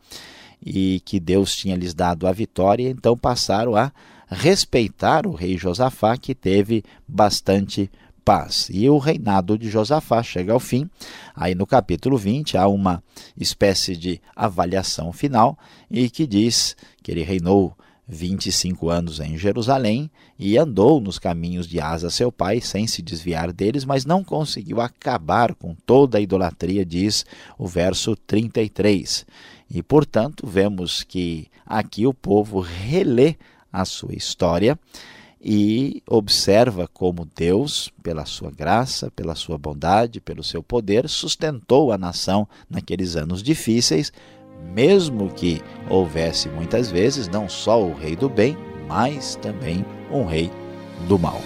e 0.66 1.02
que 1.06 1.20
Deus 1.20 1.56
tinha 1.56 1.76
lhes 1.76 1.94
dado 1.94 2.28
a 2.28 2.32
vitória, 2.32 2.90
então 2.90 3.18
passaram 3.18 3.76
a 3.76 3.92
respeitar 4.28 5.28
o 5.28 5.34
rei 5.34 5.58
Josafá, 5.58 6.18
que 6.18 6.34
teve 6.34 6.84
bastante 7.08 7.90
paz. 8.24 8.70
E 8.72 8.90
o 8.90 8.98
reinado 8.98 9.58
de 9.58 9.70
Josafá 9.70 10.24
chega 10.24 10.54
ao 10.54 10.60
fim. 10.60 10.90
Aí 11.36 11.54
no 11.54 11.68
capítulo 11.68 12.18
20 12.18 12.58
há 12.58 12.68
uma 12.68 13.04
espécie 13.38 13.96
de 13.96 14.22
avaliação 14.36 15.12
final 15.12 15.58
e 15.92 16.10
que 16.10 16.26
diz 16.26 16.76
que 17.02 17.12
ele 17.12 17.24
reinou 17.24 17.76
25 18.08 18.90
anos 18.90 19.20
em 19.20 19.38
Jerusalém 19.38 20.12
e 20.38 20.58
andou 20.58 21.00
nos 21.00 21.18
caminhos 21.18 21.68
de 21.68 21.80
Asa, 21.80 22.10
seu 22.10 22.32
pai, 22.32 22.60
sem 22.60 22.86
se 22.86 23.02
desviar 23.02 23.52
deles, 23.54 23.86
mas 23.86 24.06
não 24.06 24.24
conseguiu 24.24 24.82
acabar 24.82 25.56
com 25.56 25.74
toda 25.86 26.18
a 26.18 26.22
idolatria, 26.22 26.86
diz 26.86 27.26
o 27.58 27.66
verso 27.66 28.16
33. 28.16 29.26
E, 29.74 29.82
portanto, 29.82 30.46
vemos 30.46 31.02
que 31.04 31.48
aqui 31.66 32.06
o 32.06 32.14
povo 32.14 32.60
relê 32.60 33.36
a 33.72 33.84
sua 33.86 34.14
história 34.14 34.78
e 35.44 36.02
observa 36.08 36.88
como 36.88 37.28
Deus, 37.36 37.92
pela 38.02 38.24
sua 38.24 38.52
graça, 38.52 39.12
pela 39.12 39.36
sua 39.36 39.58
bondade, 39.58 40.22
pelo 40.22 40.44
seu 40.44 40.62
poder, 40.62 41.10
sustentou 41.10 41.92
a 41.92 41.98
nação 41.98 42.48
naqueles 42.70 43.16
anos 43.16 43.42
difíceis, 43.42 44.14
mesmo 44.74 45.34
que 45.34 45.62
houvesse 45.90 46.48
muitas 46.48 46.90
vezes 46.90 47.28
não 47.28 47.50
só 47.50 47.84
o 47.84 47.94
rei 47.94 48.16
do 48.16 48.30
bem, 48.30 48.56
mas 48.88 49.36
também 49.38 49.84
um 50.12 50.24
rei 50.24 50.50
do 51.08 51.20
mal. 51.20 51.42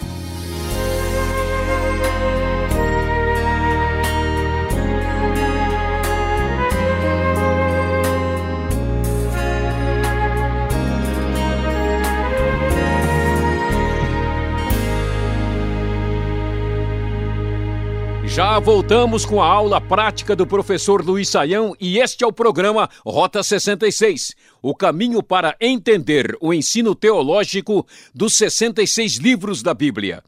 Já 18.38 18.60
voltamos 18.60 19.26
com 19.26 19.42
a 19.42 19.48
aula 19.48 19.82
prática 19.82 20.36
do 20.36 20.46
professor 20.46 21.04
Luiz 21.04 21.28
Saião 21.28 21.76
e 21.82 21.98
este 21.98 22.24
é 22.24 22.28
o 22.28 22.32
programa 22.32 22.88
Rota 23.04 23.42
66, 23.42 24.36
o 24.62 24.76
caminho 24.76 25.24
para 25.24 25.56
entender 25.60 26.38
o 26.40 26.54
ensino 26.54 26.94
teológico 26.94 27.84
dos 28.14 28.36
66 28.36 29.16
livros 29.16 29.64
da 29.64 29.74
Bíblia. 29.74 30.24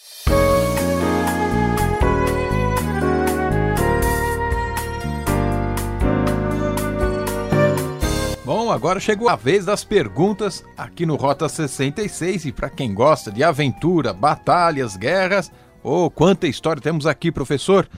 Bom, 8.66 8.72
agora 8.72 8.98
chegou 8.98 9.28
a 9.28 9.36
vez 9.36 9.64
das 9.64 9.84
perguntas 9.84 10.64
aqui 10.76 11.06
no 11.06 11.14
Rota 11.14 11.48
66 11.48 12.46
e 12.46 12.52
para 12.52 12.68
quem 12.68 12.92
gosta 12.92 13.30
de 13.30 13.44
aventura, 13.44 14.12
batalhas, 14.12 14.96
guerras, 14.96 15.52
oh, 15.84 16.10
quanta 16.10 16.48
história 16.48 16.82
temos 16.82 17.06
aqui, 17.06 17.30
professor. 17.30 17.88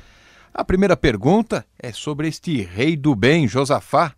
A 0.53 0.63
primeira 0.63 0.95
pergunta 0.95 1.65
é 1.79 1.91
sobre 1.91 2.29
este 2.29 2.61
rei 2.61 2.99
do 2.99 3.17
bem, 3.17 3.49
Josafá. 3.49 4.13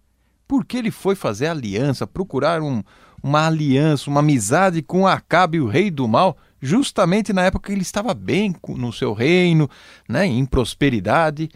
Por 0.48 0.64
que 0.64 0.78
ele 0.78 0.90
foi 0.90 1.14
fazer 1.14 1.46
aliança, 1.46 2.04
procurar 2.04 2.60
um, 2.60 2.82
uma 3.22 3.46
aliança, 3.46 4.10
uma 4.10 4.18
amizade 4.18 4.82
com 4.82 5.06
Acabe, 5.06 5.60
o 5.60 5.68
rei 5.68 5.88
do 5.88 6.08
mal, 6.08 6.36
justamente 6.60 7.32
na 7.32 7.44
época 7.44 7.68
que 7.68 7.72
ele 7.72 7.82
estava 7.82 8.12
bem 8.12 8.56
no 8.70 8.92
seu 8.92 9.12
reino, 9.12 9.70
né, 10.08 10.26
em 10.26 10.44
prosperidade? 10.44 11.48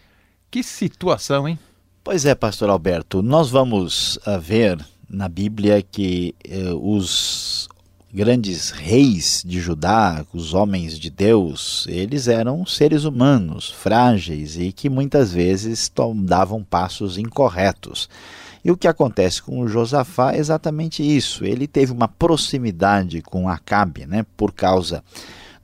Que 0.49 0.63
situação, 0.63 1.49
hein? 1.49 1.59
Pois 2.01 2.23
é, 2.23 2.35
pastor 2.35 2.69
Alberto, 2.69 3.23
nós 3.23 3.49
vamos 3.49 4.17
uh, 4.17 4.39
ver 4.39 4.77
na 5.09 5.27
Bíblia 5.27 5.81
que 5.81 6.35
uh, 6.47 6.95
os 6.95 7.67
grandes 8.13 8.69
reis 8.69 9.43
de 9.45 9.59
Judá, 9.59 10.25
os 10.33 10.53
homens 10.53 10.97
de 10.97 11.09
Deus, 11.09 11.85
eles 11.89 12.29
eram 12.29 12.65
seres 12.65 13.03
humanos, 13.03 13.69
frágeis 13.69 14.57
e 14.57 14.71
que 14.71 14.89
muitas 14.89 15.33
vezes 15.33 15.91
davam 16.23 16.63
passos 16.63 17.17
incorretos. 17.17 18.09
E 18.63 18.71
o 18.71 18.77
que 18.77 18.87
acontece 18.87 19.43
com 19.43 19.67
Josafá 19.67 20.33
é 20.33 20.37
exatamente 20.37 21.03
isso. 21.03 21.43
Ele 21.43 21.67
teve 21.67 21.91
uma 21.91 22.07
proximidade 22.07 23.21
com 23.21 23.49
Acabe, 23.49 24.05
né, 24.05 24.25
por 24.35 24.53
causa 24.53 25.03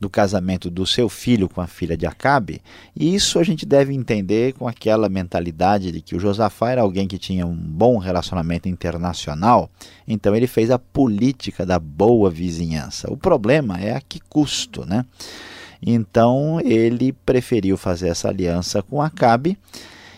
do 0.02 0.10
casamento 0.10 0.68
do 0.68 0.84
seu 0.84 1.08
filho 1.08 1.48
com 1.48 1.62
a 1.62 1.68
filha 1.68 1.96
de 1.96 2.08
Acabe, 2.08 2.60
e 2.96 3.14
isso 3.14 3.38
a 3.38 3.44
gente 3.44 3.68
deve 3.68 3.94
entender 3.94 4.54
com 4.54 4.68
aquela 4.68 5.08
mentalidade 5.08 5.92
de 5.92 6.02
que 6.02 6.16
o 6.16 6.20
Josafá 6.20 6.72
era 6.72 6.82
alguém 6.82 7.08
que 7.08 7.20
tinha 7.20 7.46
um 7.46 7.56
bom 7.56 8.00
relacionamento 8.00 8.68
internacional, 8.68 9.70
então 10.08 10.36
ele 10.36 10.48
fez 10.48 10.72
a 10.72 10.80
política 10.80 11.68
da 11.68 11.78
boa 11.78 12.32
vizinhança. 12.32 13.14
O 13.14 13.16
problema 13.16 13.80
é 13.80 13.96
a 13.96 14.02
que 14.02 14.20
custo, 14.20 14.84
né? 14.86 15.06
Então 15.80 16.60
ele 16.62 17.14
preferiu 17.14 17.78
fazer 17.78 18.10
essa 18.10 18.28
aliança 18.28 18.82
com 18.82 19.02
Acabe 19.02 19.58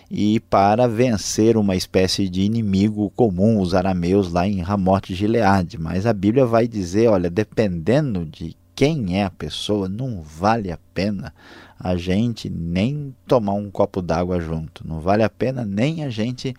e 0.10 0.40
para 0.40 0.88
vencer 0.88 1.58
uma 1.58 1.76
espécie 1.76 2.30
de 2.30 2.42
inimigo 2.42 3.10
comum, 3.16 3.60
os 3.60 3.74
arameus 3.74 4.32
lá 4.32 4.48
em 4.48 4.62
Ramote 4.62 5.16
Gileade. 5.16 5.78
Mas 5.78 6.06
a 6.06 6.14
Bíblia 6.14 6.46
vai 6.46 6.68
dizer, 6.68 7.10
olha, 7.10 7.30
dependendo 7.30 8.26
de 8.26 8.56
quem 8.76 9.20
é 9.20 9.24
a 9.24 9.30
pessoa, 9.30 9.88
não 9.88 10.22
vale 10.22 10.72
a 10.72 10.80
pena 10.94 11.34
a 11.80 11.96
gente 11.98 12.50
nem 12.50 13.14
tomar 13.28 13.54
um 13.54 13.70
copo 13.70 14.02
d'água 14.02 14.40
junto. 14.40 14.88
Não 14.88 15.02
vale 15.02 15.22
a 15.22 15.30
pena 15.30 15.66
nem 15.66 16.04
a 16.04 16.10
gente 16.10 16.56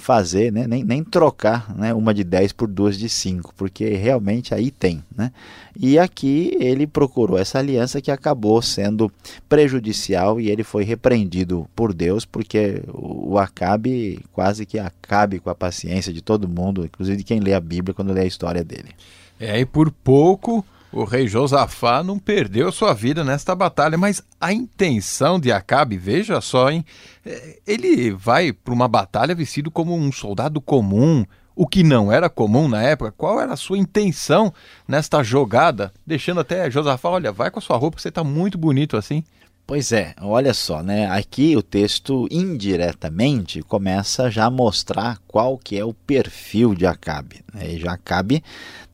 fazer, 0.00 0.50
né? 0.50 0.66
nem, 0.66 0.82
nem 0.82 1.04
trocar 1.04 1.72
né? 1.76 1.94
uma 1.94 2.12
de 2.12 2.24
10 2.24 2.52
por 2.54 2.66
duas 2.66 2.98
de 2.98 3.08
5, 3.08 3.54
porque 3.54 3.90
realmente 3.90 4.54
aí 4.54 4.70
tem. 4.70 5.04
Né? 5.14 5.30
E 5.78 5.98
aqui 5.98 6.56
ele 6.58 6.86
procurou 6.86 7.38
essa 7.38 7.58
aliança 7.58 8.00
que 8.00 8.10
acabou 8.10 8.60
sendo 8.60 9.12
prejudicial 9.48 10.40
e 10.40 10.50
ele 10.50 10.64
foi 10.64 10.84
repreendido 10.84 11.68
por 11.76 11.92
Deus, 11.92 12.24
porque 12.24 12.82
o 12.88 13.38
Acabe 13.38 14.20
quase 14.32 14.66
que 14.66 14.78
acabe 14.78 15.38
com 15.38 15.50
a 15.50 15.54
paciência 15.54 16.12
de 16.12 16.22
todo 16.22 16.48
mundo, 16.48 16.84
inclusive 16.84 17.18
de 17.18 17.24
quem 17.24 17.38
lê 17.38 17.54
a 17.54 17.60
Bíblia 17.60 17.94
quando 17.94 18.12
lê 18.12 18.22
a 18.22 18.26
história 18.26 18.64
dele. 18.64 18.90
É, 19.38 19.60
e 19.60 19.64
por 19.64 19.90
pouco 19.90 20.64
o 20.92 21.04
rei 21.04 21.28
Josafá 21.28 22.02
não 22.02 22.18
perdeu 22.18 22.72
sua 22.72 22.92
vida 22.92 23.22
nesta 23.22 23.54
batalha, 23.54 23.96
mas 23.96 24.22
a 24.40 24.52
intenção 24.52 25.38
de 25.38 25.52
Acabe, 25.52 25.96
veja 25.96 26.40
só, 26.40 26.70
hein? 26.70 26.84
É, 27.24 27.58
ele 27.66 28.10
vai 28.10 28.52
para 28.52 28.74
uma 28.74 28.88
batalha 28.88 29.34
vestido 29.34 29.70
como 29.70 29.94
um 29.96 30.10
soldado 30.10 30.60
comum, 30.60 31.24
o 31.54 31.66
que 31.66 31.82
não 31.82 32.10
era 32.10 32.28
comum 32.28 32.68
na 32.68 32.82
época. 32.82 33.12
Qual 33.12 33.40
era 33.40 33.52
a 33.52 33.56
sua 33.56 33.78
intenção 33.78 34.52
nesta 34.88 35.22
jogada? 35.22 35.92
Deixando 36.06 36.40
até 36.40 36.70
Josafá, 36.70 37.08
olha, 37.08 37.30
vai 37.30 37.50
com 37.50 37.58
a 37.58 37.62
sua 37.62 37.76
roupa, 37.76 37.98
você 37.98 38.08
está 38.08 38.24
muito 38.24 38.58
bonito 38.58 38.96
assim. 38.96 39.22
Pois 39.70 39.92
é, 39.92 40.16
olha 40.20 40.52
só, 40.52 40.82
né? 40.82 41.08
Aqui 41.08 41.56
o 41.56 41.62
texto 41.62 42.26
indiretamente 42.28 43.62
começa 43.62 44.28
já 44.28 44.46
a 44.46 44.50
mostrar 44.50 45.18
qual 45.28 45.56
que 45.56 45.78
é 45.78 45.84
o 45.84 45.94
perfil 45.94 46.74
de 46.74 46.84
Acabe. 46.84 47.44
Né? 47.54 47.74
E 47.74 47.78
já 47.78 47.92
Acabe, 47.92 48.42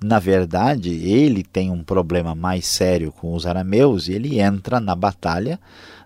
na 0.05 0.19
verdade, 0.19 0.91
ele 0.91 1.43
tem 1.43 1.71
um 1.71 1.83
problema 1.83 2.35
mais 2.35 2.67
sério 2.67 3.11
com 3.11 3.33
os 3.33 3.47
arameus 3.47 4.07
e 4.07 4.13
ele 4.13 4.39
entra 4.39 4.79
na 4.79 4.95
batalha 4.95 5.59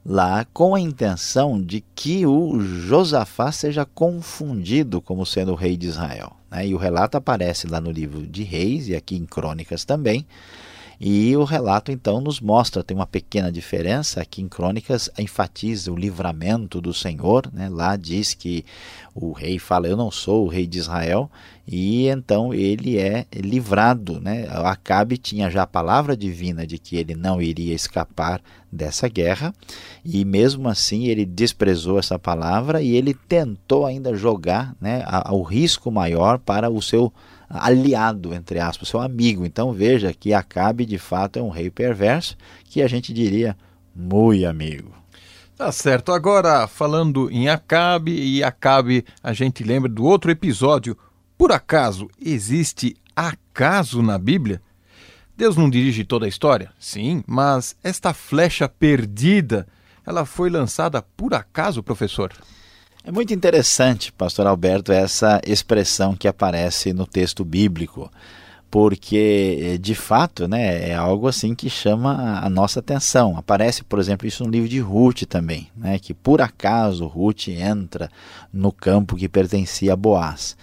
lá 0.06 0.46
com 0.52 0.72
a 0.72 0.80
intenção 0.80 1.60
de 1.60 1.82
que 1.92 2.24
o 2.24 2.60
Josafá 2.60 3.50
seja 3.50 3.84
confundido 3.84 5.02
como 5.02 5.26
sendo 5.26 5.50
o 5.50 5.56
rei 5.56 5.76
de 5.76 5.88
Israel. 5.88 6.36
Né? 6.48 6.68
E 6.68 6.74
o 6.76 6.78
relato 6.78 7.16
aparece 7.16 7.66
lá 7.66 7.80
no 7.80 7.90
livro 7.90 8.24
de 8.24 8.44
Reis 8.44 8.86
e 8.86 8.94
aqui 8.94 9.16
em 9.16 9.26
Crônicas 9.26 9.84
também 9.84 10.24
E 11.02 11.34
o 11.34 11.44
relato 11.44 11.90
então 11.90 12.20
nos 12.20 12.40
mostra, 12.40 12.84
tem 12.84 12.94
uma 12.94 13.06
pequena 13.06 13.50
diferença, 13.50 14.20
aqui 14.20 14.42
em 14.42 14.48
Crônicas 14.48 15.08
enfatiza 15.18 15.90
o 15.90 15.96
livramento 15.96 16.78
do 16.78 16.92
Senhor, 16.92 17.50
né? 17.54 17.70
lá 17.70 17.96
diz 17.96 18.34
que 18.34 18.66
o 19.14 19.32
rei 19.32 19.58
fala, 19.58 19.88
eu 19.88 19.96
não 19.96 20.10
sou 20.10 20.44
o 20.44 20.48
rei 20.48 20.66
de 20.66 20.78
Israel, 20.78 21.30
e 21.66 22.06
então 22.08 22.52
ele 22.52 22.98
é 22.98 23.24
livrado. 23.34 24.20
Né? 24.20 24.46
Acabe 24.50 25.16
tinha 25.16 25.48
já 25.48 25.62
a 25.62 25.66
palavra 25.66 26.14
divina 26.14 26.66
de 26.66 26.76
que 26.76 26.96
ele 26.96 27.14
não 27.14 27.40
iria 27.40 27.74
escapar 27.74 28.42
dessa 28.70 29.08
guerra, 29.08 29.54
e 30.04 30.22
mesmo 30.22 30.68
assim 30.68 31.06
ele 31.06 31.24
desprezou 31.24 31.98
essa 31.98 32.18
palavra 32.18 32.82
e 32.82 32.94
ele 32.94 33.14
tentou 33.14 33.86
ainda 33.86 34.14
jogar 34.14 34.76
né, 34.78 35.02
o 35.30 35.42
risco 35.42 35.90
maior 35.90 36.38
para 36.38 36.68
o 36.68 36.82
seu 36.82 37.10
aliado, 37.50 38.32
entre 38.32 38.60
aspas, 38.60 38.88
seu 38.88 39.00
amigo. 39.00 39.44
Então 39.44 39.72
veja 39.72 40.14
que 40.14 40.32
Acabe 40.32 40.86
de 40.86 40.98
fato 40.98 41.38
é 41.38 41.42
um 41.42 41.50
rei 41.50 41.68
perverso 41.68 42.36
que 42.64 42.80
a 42.80 42.86
gente 42.86 43.12
diria 43.12 43.56
muito 43.94 44.46
amigo. 44.46 44.94
Tá 45.56 45.70
certo. 45.72 46.12
Agora, 46.12 46.66
falando 46.66 47.30
em 47.30 47.48
Acabe 47.48 48.12
e 48.12 48.42
Acabe, 48.42 49.04
a 49.22 49.32
gente 49.32 49.64
lembra 49.64 49.90
do 49.90 50.04
outro 50.04 50.30
episódio. 50.30 50.96
Por 51.36 51.52
acaso 51.52 52.08
existe 52.18 52.96
acaso 53.14 54.00
na 54.00 54.16
Bíblia? 54.16 54.62
Deus 55.36 55.56
não 55.56 55.68
dirige 55.68 56.04
toda 56.04 56.26
a 56.26 56.28
história? 56.28 56.70
Sim, 56.78 57.24
mas 57.26 57.74
esta 57.82 58.14
flecha 58.14 58.68
perdida, 58.68 59.66
ela 60.06 60.24
foi 60.24 60.50
lançada 60.50 61.02
por 61.16 61.34
acaso, 61.34 61.82
professor? 61.82 62.32
É 63.02 63.10
muito 63.10 63.32
interessante, 63.32 64.12
pastor 64.12 64.46
Alberto, 64.46 64.92
essa 64.92 65.40
expressão 65.46 66.14
que 66.14 66.28
aparece 66.28 66.92
no 66.92 67.06
texto 67.06 67.46
bíblico, 67.46 68.12
porque 68.70 69.78
de 69.80 69.94
fato, 69.94 70.46
né, 70.46 70.90
é 70.90 70.94
algo 70.94 71.26
assim 71.26 71.54
que 71.54 71.70
chama 71.70 72.38
a 72.40 72.50
nossa 72.50 72.80
atenção. 72.80 73.38
Aparece, 73.38 73.82
por 73.82 73.98
exemplo, 73.98 74.28
isso 74.28 74.44
no 74.44 74.50
livro 74.50 74.68
de 74.68 74.80
Ruth 74.80 75.22
também, 75.22 75.68
né, 75.74 75.98
que 75.98 76.12
por 76.12 76.42
acaso 76.42 77.06
Ruth 77.06 77.48
entra 77.48 78.10
no 78.52 78.70
campo 78.70 79.16
que 79.16 79.30
pertencia 79.30 79.94
a 79.94 79.96
Boaz. 79.96 80.54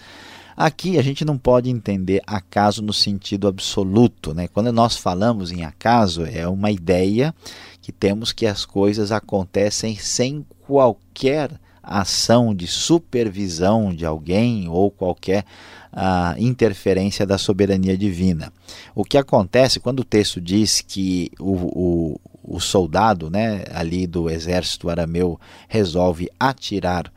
Aqui 0.56 0.96
a 0.96 1.02
gente 1.02 1.24
não 1.24 1.36
pode 1.36 1.68
entender 1.68 2.22
acaso 2.24 2.82
no 2.82 2.92
sentido 2.92 3.48
absoluto. 3.48 4.32
Né? 4.32 4.48
Quando 4.48 4.72
nós 4.72 4.96
falamos 4.96 5.52
em 5.52 5.64
acaso, 5.64 6.24
é 6.24 6.48
uma 6.48 6.70
ideia 6.70 7.34
que 7.82 7.92
temos 7.92 8.32
que 8.32 8.46
as 8.46 8.64
coisas 8.64 9.12
acontecem 9.12 9.96
sem 9.96 10.44
qualquer 10.66 11.50
ação 11.88 12.54
de 12.54 12.66
supervisão 12.66 13.94
de 13.94 14.04
alguém 14.04 14.68
ou 14.68 14.90
qualquer 14.90 15.44
uh, 15.92 16.38
interferência 16.38 17.26
da 17.26 17.38
soberania 17.38 17.96
divina. 17.96 18.52
O 18.94 19.04
que 19.04 19.16
acontece 19.16 19.80
quando 19.80 20.00
o 20.00 20.04
texto 20.04 20.40
diz 20.40 20.80
que 20.80 21.30
o, 21.38 21.52
o, 21.52 22.20
o 22.56 22.60
soldado 22.60 23.30
né, 23.30 23.64
ali 23.72 24.06
do 24.06 24.28
exército 24.28 24.88
arameu 24.88 25.40
resolve 25.68 26.28
atirar 26.38 27.10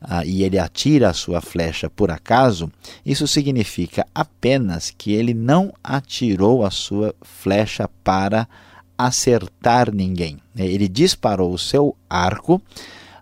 ah, 0.00 0.24
e 0.24 0.44
ele 0.44 0.58
atira 0.58 1.10
a 1.10 1.14
sua 1.14 1.40
flecha 1.40 1.90
por 1.90 2.10
acaso, 2.10 2.70
isso 3.04 3.26
significa 3.26 4.06
apenas 4.14 4.94
que 4.96 5.12
ele 5.12 5.34
não 5.34 5.72
atirou 5.82 6.64
a 6.64 6.70
sua 6.70 7.12
flecha 7.20 7.90
para 8.04 8.48
acertar 8.96 9.92
ninguém. 9.92 10.38
Ele 10.56 10.88
disparou 10.88 11.52
o 11.52 11.58
seu 11.58 11.96
arco 12.08 12.62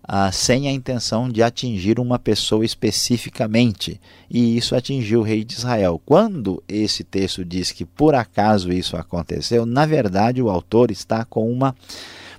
ah, 0.06 0.30
sem 0.30 0.68
a 0.68 0.72
intenção 0.72 1.28
de 1.28 1.42
atingir 1.42 1.98
uma 1.98 2.18
pessoa 2.18 2.64
especificamente, 2.64 4.00
e 4.30 4.56
isso 4.56 4.76
atingiu 4.76 5.20
o 5.20 5.24
rei 5.24 5.44
de 5.44 5.54
Israel. 5.54 6.00
Quando 6.04 6.62
esse 6.68 7.02
texto 7.02 7.44
diz 7.44 7.72
que 7.72 7.84
por 7.84 8.14
acaso 8.14 8.72
isso 8.72 8.96
aconteceu, 8.96 9.66
na 9.66 9.84
verdade 9.84 10.40
o 10.40 10.48
autor 10.48 10.90
está 10.90 11.24
com 11.24 11.50
uma 11.50 11.74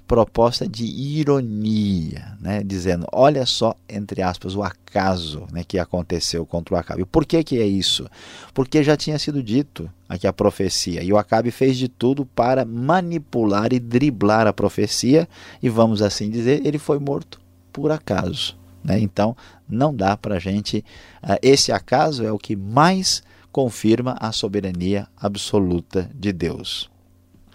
proposta 0.08 0.66
de 0.66 0.86
ironia, 0.86 2.38
né? 2.40 2.64
dizendo, 2.64 3.06
olha 3.12 3.46
só, 3.46 3.76
entre 3.90 4.22
aspas, 4.22 4.56
o 4.56 4.64
acaso 4.64 5.46
né, 5.52 5.66
que 5.68 5.78
aconteceu 5.78 6.46
contra 6.46 6.76
o 6.76 6.78
Acabe. 6.78 7.04
Por 7.04 7.26
que, 7.26 7.44
que 7.44 7.60
é 7.60 7.66
isso? 7.66 8.10
Porque 8.54 8.82
já 8.82 8.96
tinha 8.96 9.20
sido 9.20 9.44
dito 9.44 9.92
aqui 10.08 10.26
a 10.26 10.32
profecia, 10.32 11.04
e 11.04 11.12
o 11.12 11.18
Acabe 11.18 11.52
fez 11.52 11.76
de 11.76 11.90
tudo 11.90 12.26
para 12.26 12.64
manipular 12.64 13.74
e 13.74 13.80
driblar 13.80 14.48
a 14.48 14.54
profecia, 14.54 15.28
e 15.62 15.68
vamos 15.68 16.02
assim 16.02 16.30
dizer, 16.30 16.66
ele 16.66 16.80
foi 16.80 17.00
morto 17.00 17.38
por 17.78 17.92
acaso. 17.92 18.58
Né? 18.84 19.00
Então, 19.00 19.38
não 19.70 19.96
dá 19.96 20.18
para 20.18 20.38
a 20.38 20.40
gente. 20.40 20.84
Uh, 21.22 21.38
esse 21.44 21.72
acaso 21.72 22.26
é 22.26 22.32
o 22.32 22.40
que 22.40 22.56
mais 22.56 23.22
confirma 23.52 24.18
a 24.20 24.32
soberania 24.32 25.08
absoluta 25.16 26.10
de 26.12 26.34
Deus. 26.34 26.90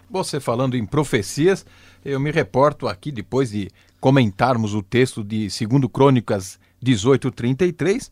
Você 0.09 0.39
falando 0.39 0.77
em 0.77 0.85
profecias, 0.85 1.65
eu 2.05 2.21
me 2.21 2.31
reporto 2.31 2.87
aqui, 2.87 3.11
depois 3.11 3.51
de 3.51 3.69
comentarmos 3.99 4.73
o 4.73 4.81
texto 4.81 5.25
de 5.25 5.49
2 5.49 5.91
Crônicas 5.91 6.57
18:33, 6.81 8.09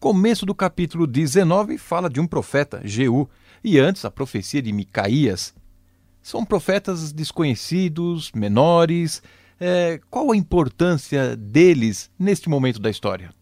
começo 0.00 0.46
do 0.46 0.54
capítulo 0.54 1.06
19 1.06 1.76
fala 1.76 2.08
de 2.08 2.18
um 2.18 2.26
profeta, 2.26 2.80
Jeú, 2.82 3.28
e 3.62 3.78
antes 3.78 4.06
a 4.06 4.10
profecia 4.10 4.62
de 4.62 4.72
Micaías. 4.72 5.54
São 6.22 6.46
profetas 6.46 7.12
desconhecidos, 7.12 8.32
menores. 8.32 9.22
É, 9.64 10.00
qual 10.10 10.32
a 10.32 10.36
importância 10.36 11.36
deles 11.36 12.10
neste 12.18 12.48
momento 12.48 12.80
da 12.80 12.90
história? 12.90 13.32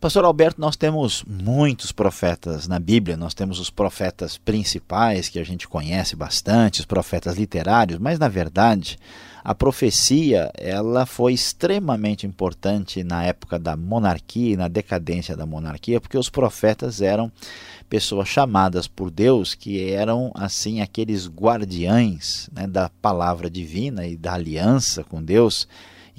Pastor 0.00 0.24
Alberto, 0.24 0.58
nós 0.58 0.76
temos 0.76 1.22
muitos 1.28 1.92
profetas 1.92 2.66
na 2.66 2.78
Bíblia, 2.78 3.18
nós 3.18 3.34
temos 3.34 3.60
os 3.60 3.68
profetas 3.68 4.38
principais 4.38 5.28
que 5.28 5.38
a 5.38 5.44
gente 5.44 5.68
conhece 5.68 6.16
bastante, 6.16 6.80
os 6.80 6.86
profetas 6.86 7.36
literários, 7.36 7.98
mas 7.98 8.18
na 8.18 8.26
verdade 8.26 8.98
a 9.44 9.54
profecia 9.54 10.50
ela 10.56 11.04
foi 11.04 11.34
extremamente 11.34 12.26
importante 12.26 13.04
na 13.04 13.24
época 13.24 13.58
da 13.58 13.76
monarquia 13.76 14.54
e 14.54 14.56
na 14.56 14.68
decadência 14.68 15.36
da 15.36 15.44
monarquia, 15.44 16.00
porque 16.00 16.16
os 16.16 16.30
profetas 16.30 17.02
eram 17.02 17.30
pessoas 17.86 18.26
chamadas 18.26 18.88
por 18.88 19.10
Deus 19.10 19.54
que 19.54 19.92
eram 19.92 20.32
assim 20.34 20.80
aqueles 20.80 21.28
guardiães 21.28 22.48
né, 22.54 22.66
da 22.66 22.88
palavra 23.02 23.50
divina 23.50 24.06
e 24.06 24.16
da 24.16 24.32
aliança 24.32 25.04
com 25.04 25.22
Deus 25.22 25.68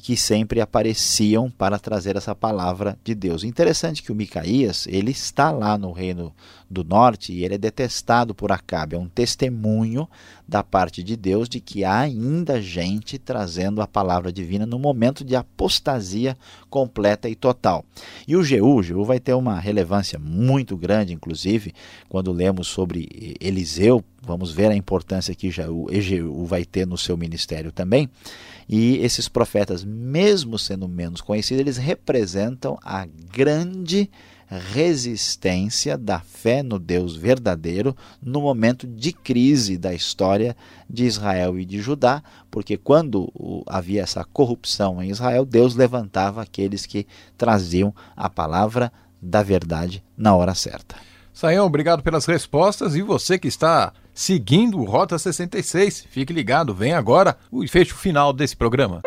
que 0.02 0.18
sempre 0.18 0.60
apareciam 0.60 1.50
para 1.50 1.78
trazer 1.78 2.16
essa 2.16 2.34
palavra 2.34 2.98
de 3.04 3.14
Deus. 3.14 3.44
Interessante 3.44 4.02
que 4.02 4.12
o 4.12 4.16
Micaías, 4.16 4.88
ele 4.88 5.12
está 5.12 5.52
lá 5.52 5.78
no 5.78 5.92
reino 5.92 6.34
do 6.72 6.84
norte 6.84 7.34
e 7.34 7.44
ele 7.44 7.56
é 7.56 7.58
detestado 7.58 8.34
por 8.34 8.52
Acabe. 8.52 8.96
É 8.96 9.00
um 9.00 9.08
testemunho 9.08 10.08
da 10.48 10.64
parte 10.64 11.04
de 11.04 11.16
Deus 11.16 11.48
de 11.48 11.60
que 11.60 11.84
há 11.84 12.00
ainda 12.00 12.62
gente 12.62 13.18
trazendo 13.18 13.82
a 13.82 13.88
palavra 13.88 14.32
divina 14.32 14.66
no 14.66 14.80
momento 14.80 15.24
de 15.24 15.36
apostasia 15.36 16.38
completa 16.70 17.30
e 17.30 17.36
total. 17.36 17.86
E 18.28 18.36
o 18.36 18.44
Jeú, 18.44 18.76
o 18.76 18.84
Jeú 18.84 19.06
vai 19.06 19.20
ter 19.20 19.34
uma 19.34 19.60
relevância 19.60 20.18
muito 20.20 20.76
grande, 20.76 21.14
inclusive, 21.14 21.74
quando 22.10 22.32
lemos 22.32 22.68
sobre 22.68 23.36
Eliseu, 23.40 24.04
vamos 24.22 24.52
ver 24.52 24.72
a 24.72 24.76
importância 24.76 25.36
que 25.36 25.52
Jeú, 25.52 25.88
Jeú 25.92 26.46
vai 26.46 26.66
ter 26.66 26.86
no 26.86 26.98
seu 26.98 27.18
ministério 27.18 27.72
também. 27.72 28.10
E 28.68 28.98
esses 28.98 29.28
profetas, 29.28 29.84
mesmo 29.84 30.58
sendo 30.58 30.88
menos 30.88 31.22
conhecidos, 31.22 31.60
eles 31.60 31.78
representam 31.78 32.78
a 32.84 33.06
grande 33.34 34.10
resistência 34.58 35.98
da 35.98 36.20
fé 36.20 36.62
no 36.62 36.78
Deus 36.78 37.16
verdadeiro 37.16 37.96
no 38.22 38.42
momento 38.42 38.86
de 38.86 39.14
crise 39.14 39.78
da 39.78 39.94
história 39.94 40.56
de 40.90 41.06
Israel 41.06 41.58
e 41.58 41.66
de 41.66 41.80
Judá, 41.80 42.22
porque 42.50 42.76
quando 42.76 43.32
havia 43.68 44.02
essa 44.02 44.24
corrupção 44.26 45.02
em 45.02 45.10
Israel, 45.10 45.46
Deus 45.46 45.76
levantava 45.76 46.42
aqueles 46.42 46.86
que 46.86 47.08
traziam 47.38 47.94
a 48.16 48.30
palavra 48.30 48.92
da 49.22 49.42
verdade 49.42 50.04
na 50.18 50.36
hora 50.36 50.54
certa. 50.54 50.96
Saião, 51.34 51.66
obrigado 51.66 52.04
pelas 52.04 52.26
respostas 52.26 52.96
e 52.96 53.02
você 53.02 53.40
que 53.40 53.48
está 53.48 53.94
seguindo 54.14 54.80
o 54.80 54.84
Rota 54.84 55.18
66. 55.18 56.08
Fique 56.10 56.34
ligado, 56.34 56.74
vem 56.74 56.94
agora 56.94 57.38
o 57.50 57.66
fecho 57.68 57.96
final 57.96 58.34
desse 58.34 58.56
programa. 58.56 59.02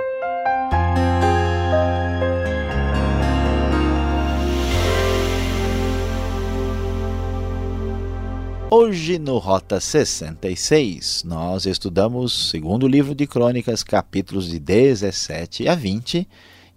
Hoje 8.76 9.20
no 9.20 9.38
Rota 9.38 9.78
66, 9.78 11.22
nós 11.24 11.64
estudamos 11.64 12.50
segundo 12.50 12.88
livro 12.88 13.14
de 13.14 13.24
Crônicas, 13.24 13.84
capítulos 13.84 14.48
de 14.48 14.58
17 14.58 15.68
a 15.68 15.76
20, 15.76 16.26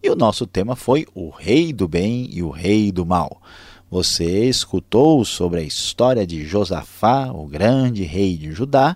e 0.03 0.07
o 0.07 0.15
nosso 0.15 0.45
tema 0.45 0.75
foi 0.75 1.07
o 1.15 1.31
Rei 1.31 1.73
do 1.73 1.87
Bem 1.87 2.29
e 2.31 2.43
o 2.43 2.51
Rei 2.51 2.91
do 2.91 3.03
Mal. 3.03 3.41
Você 3.89 4.47
escutou 4.47 5.25
sobre 5.25 5.61
a 5.61 5.63
história 5.63 6.27
de 6.27 6.45
Josafá, 6.45 7.31
o 7.31 7.47
grande 7.47 8.03
rei 8.03 8.37
de 8.37 8.51
Judá, 8.51 8.95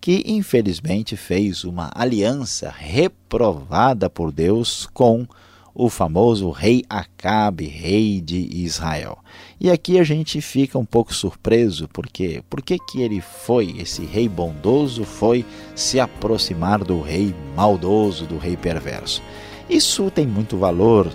que 0.00 0.22
infelizmente 0.24 1.16
fez 1.16 1.64
uma 1.64 1.90
aliança 1.96 2.70
reprovada 2.70 4.08
por 4.08 4.30
Deus 4.30 4.86
com 4.94 5.26
o 5.74 5.90
famoso 5.90 6.50
rei 6.50 6.84
Acabe, 6.88 7.66
rei 7.66 8.20
de 8.20 8.38
Israel. 8.52 9.18
E 9.58 9.70
aqui 9.70 9.98
a 9.98 10.04
gente 10.04 10.40
fica 10.42 10.78
um 10.78 10.84
pouco 10.84 11.14
surpreso, 11.14 11.88
porque 11.88 12.42
por 12.50 12.60
que 12.60 12.78
que 12.78 13.00
ele 13.00 13.22
foi, 13.22 13.74
esse 13.78 14.04
rei 14.04 14.28
bondoso, 14.28 15.04
foi 15.04 15.46
se 15.74 15.98
aproximar 15.98 16.84
do 16.84 17.00
rei 17.00 17.34
maldoso, 17.56 18.26
do 18.26 18.36
rei 18.36 18.54
perverso? 18.54 19.22
Isso 19.68 20.10
tem 20.10 20.26
muito 20.26 20.58
valor 20.58 21.10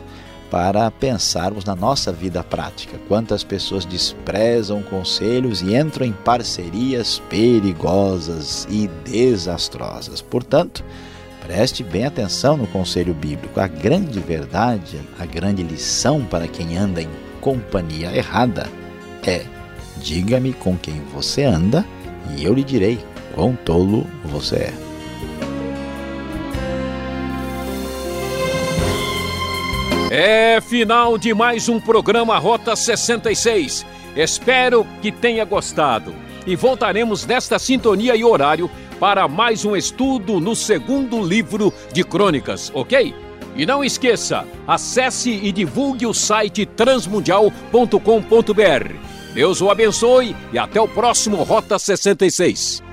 para 0.49 0.91
pensarmos 0.91 1.63
na 1.63 1.75
nossa 1.75 2.11
vida 2.11 2.43
prática. 2.43 2.99
Quantas 3.07 3.43
pessoas 3.43 3.85
desprezam 3.85 4.81
conselhos 4.83 5.61
e 5.61 5.75
entram 5.75 6.05
em 6.05 6.11
parcerias 6.11 7.21
perigosas 7.29 8.67
e 8.69 8.89
desastrosas. 9.05 10.19
Portanto, 10.19 10.83
preste 11.45 11.83
bem 11.83 12.05
atenção 12.05 12.57
no 12.57 12.67
conselho 12.67 13.13
bíblico. 13.13 13.61
A 13.61 13.67
grande 13.67 14.19
verdade, 14.19 14.99
a 15.17 15.25
grande 15.25 15.63
lição 15.63 16.25
para 16.25 16.47
quem 16.49 16.75
anda 16.75 17.01
em 17.01 17.07
companhia 17.41 18.15
errada 18.15 18.69
é: 19.25 19.41
diga-me 19.97 20.53
com 20.53 20.77
quem 20.77 21.01
você 21.13 21.43
anda 21.43 21.83
e 22.37 22.45
eu 22.45 22.53
lhe 22.53 22.63
direi 22.63 22.99
quão 23.33 23.55
tolo 23.55 24.07
você 24.23 24.55
é. 24.55 24.73
É 30.13 30.61
final 30.61 31.17
de 31.17 31.33
mais 31.33 31.67
um 31.67 31.79
programa 31.79 32.37
Rota 32.37 32.75
66. 32.75 33.85
Espero 34.15 34.85
que 35.01 35.09
tenha 35.11 35.45
gostado. 35.45 36.13
E 36.45 36.55
voltaremos 36.55 37.25
nesta 37.25 37.57
sintonia 37.57 38.15
e 38.15 38.23
horário 38.23 38.69
para 38.99 39.27
mais 39.27 39.63
um 39.63 39.73
estudo 39.75 40.39
no 40.39 40.53
segundo 40.53 41.23
livro 41.23 41.73
de 41.93 42.03
crônicas, 42.03 42.69
ok? 42.73 43.15
E 43.55 43.65
não 43.65 43.83
esqueça, 43.83 44.45
acesse 44.67 45.29
e 45.29 45.51
divulgue 45.51 46.05
o 46.05 46.13
site 46.13 46.65
transmundial.com.br. 46.65 49.11
Deus 49.33 49.61
o 49.61 49.69
abençoe 49.69 50.35
e 50.51 50.59
até 50.59 50.79
o 50.79 50.87
próximo 50.87 51.43
Rota 51.43 51.79
66. 51.79 52.83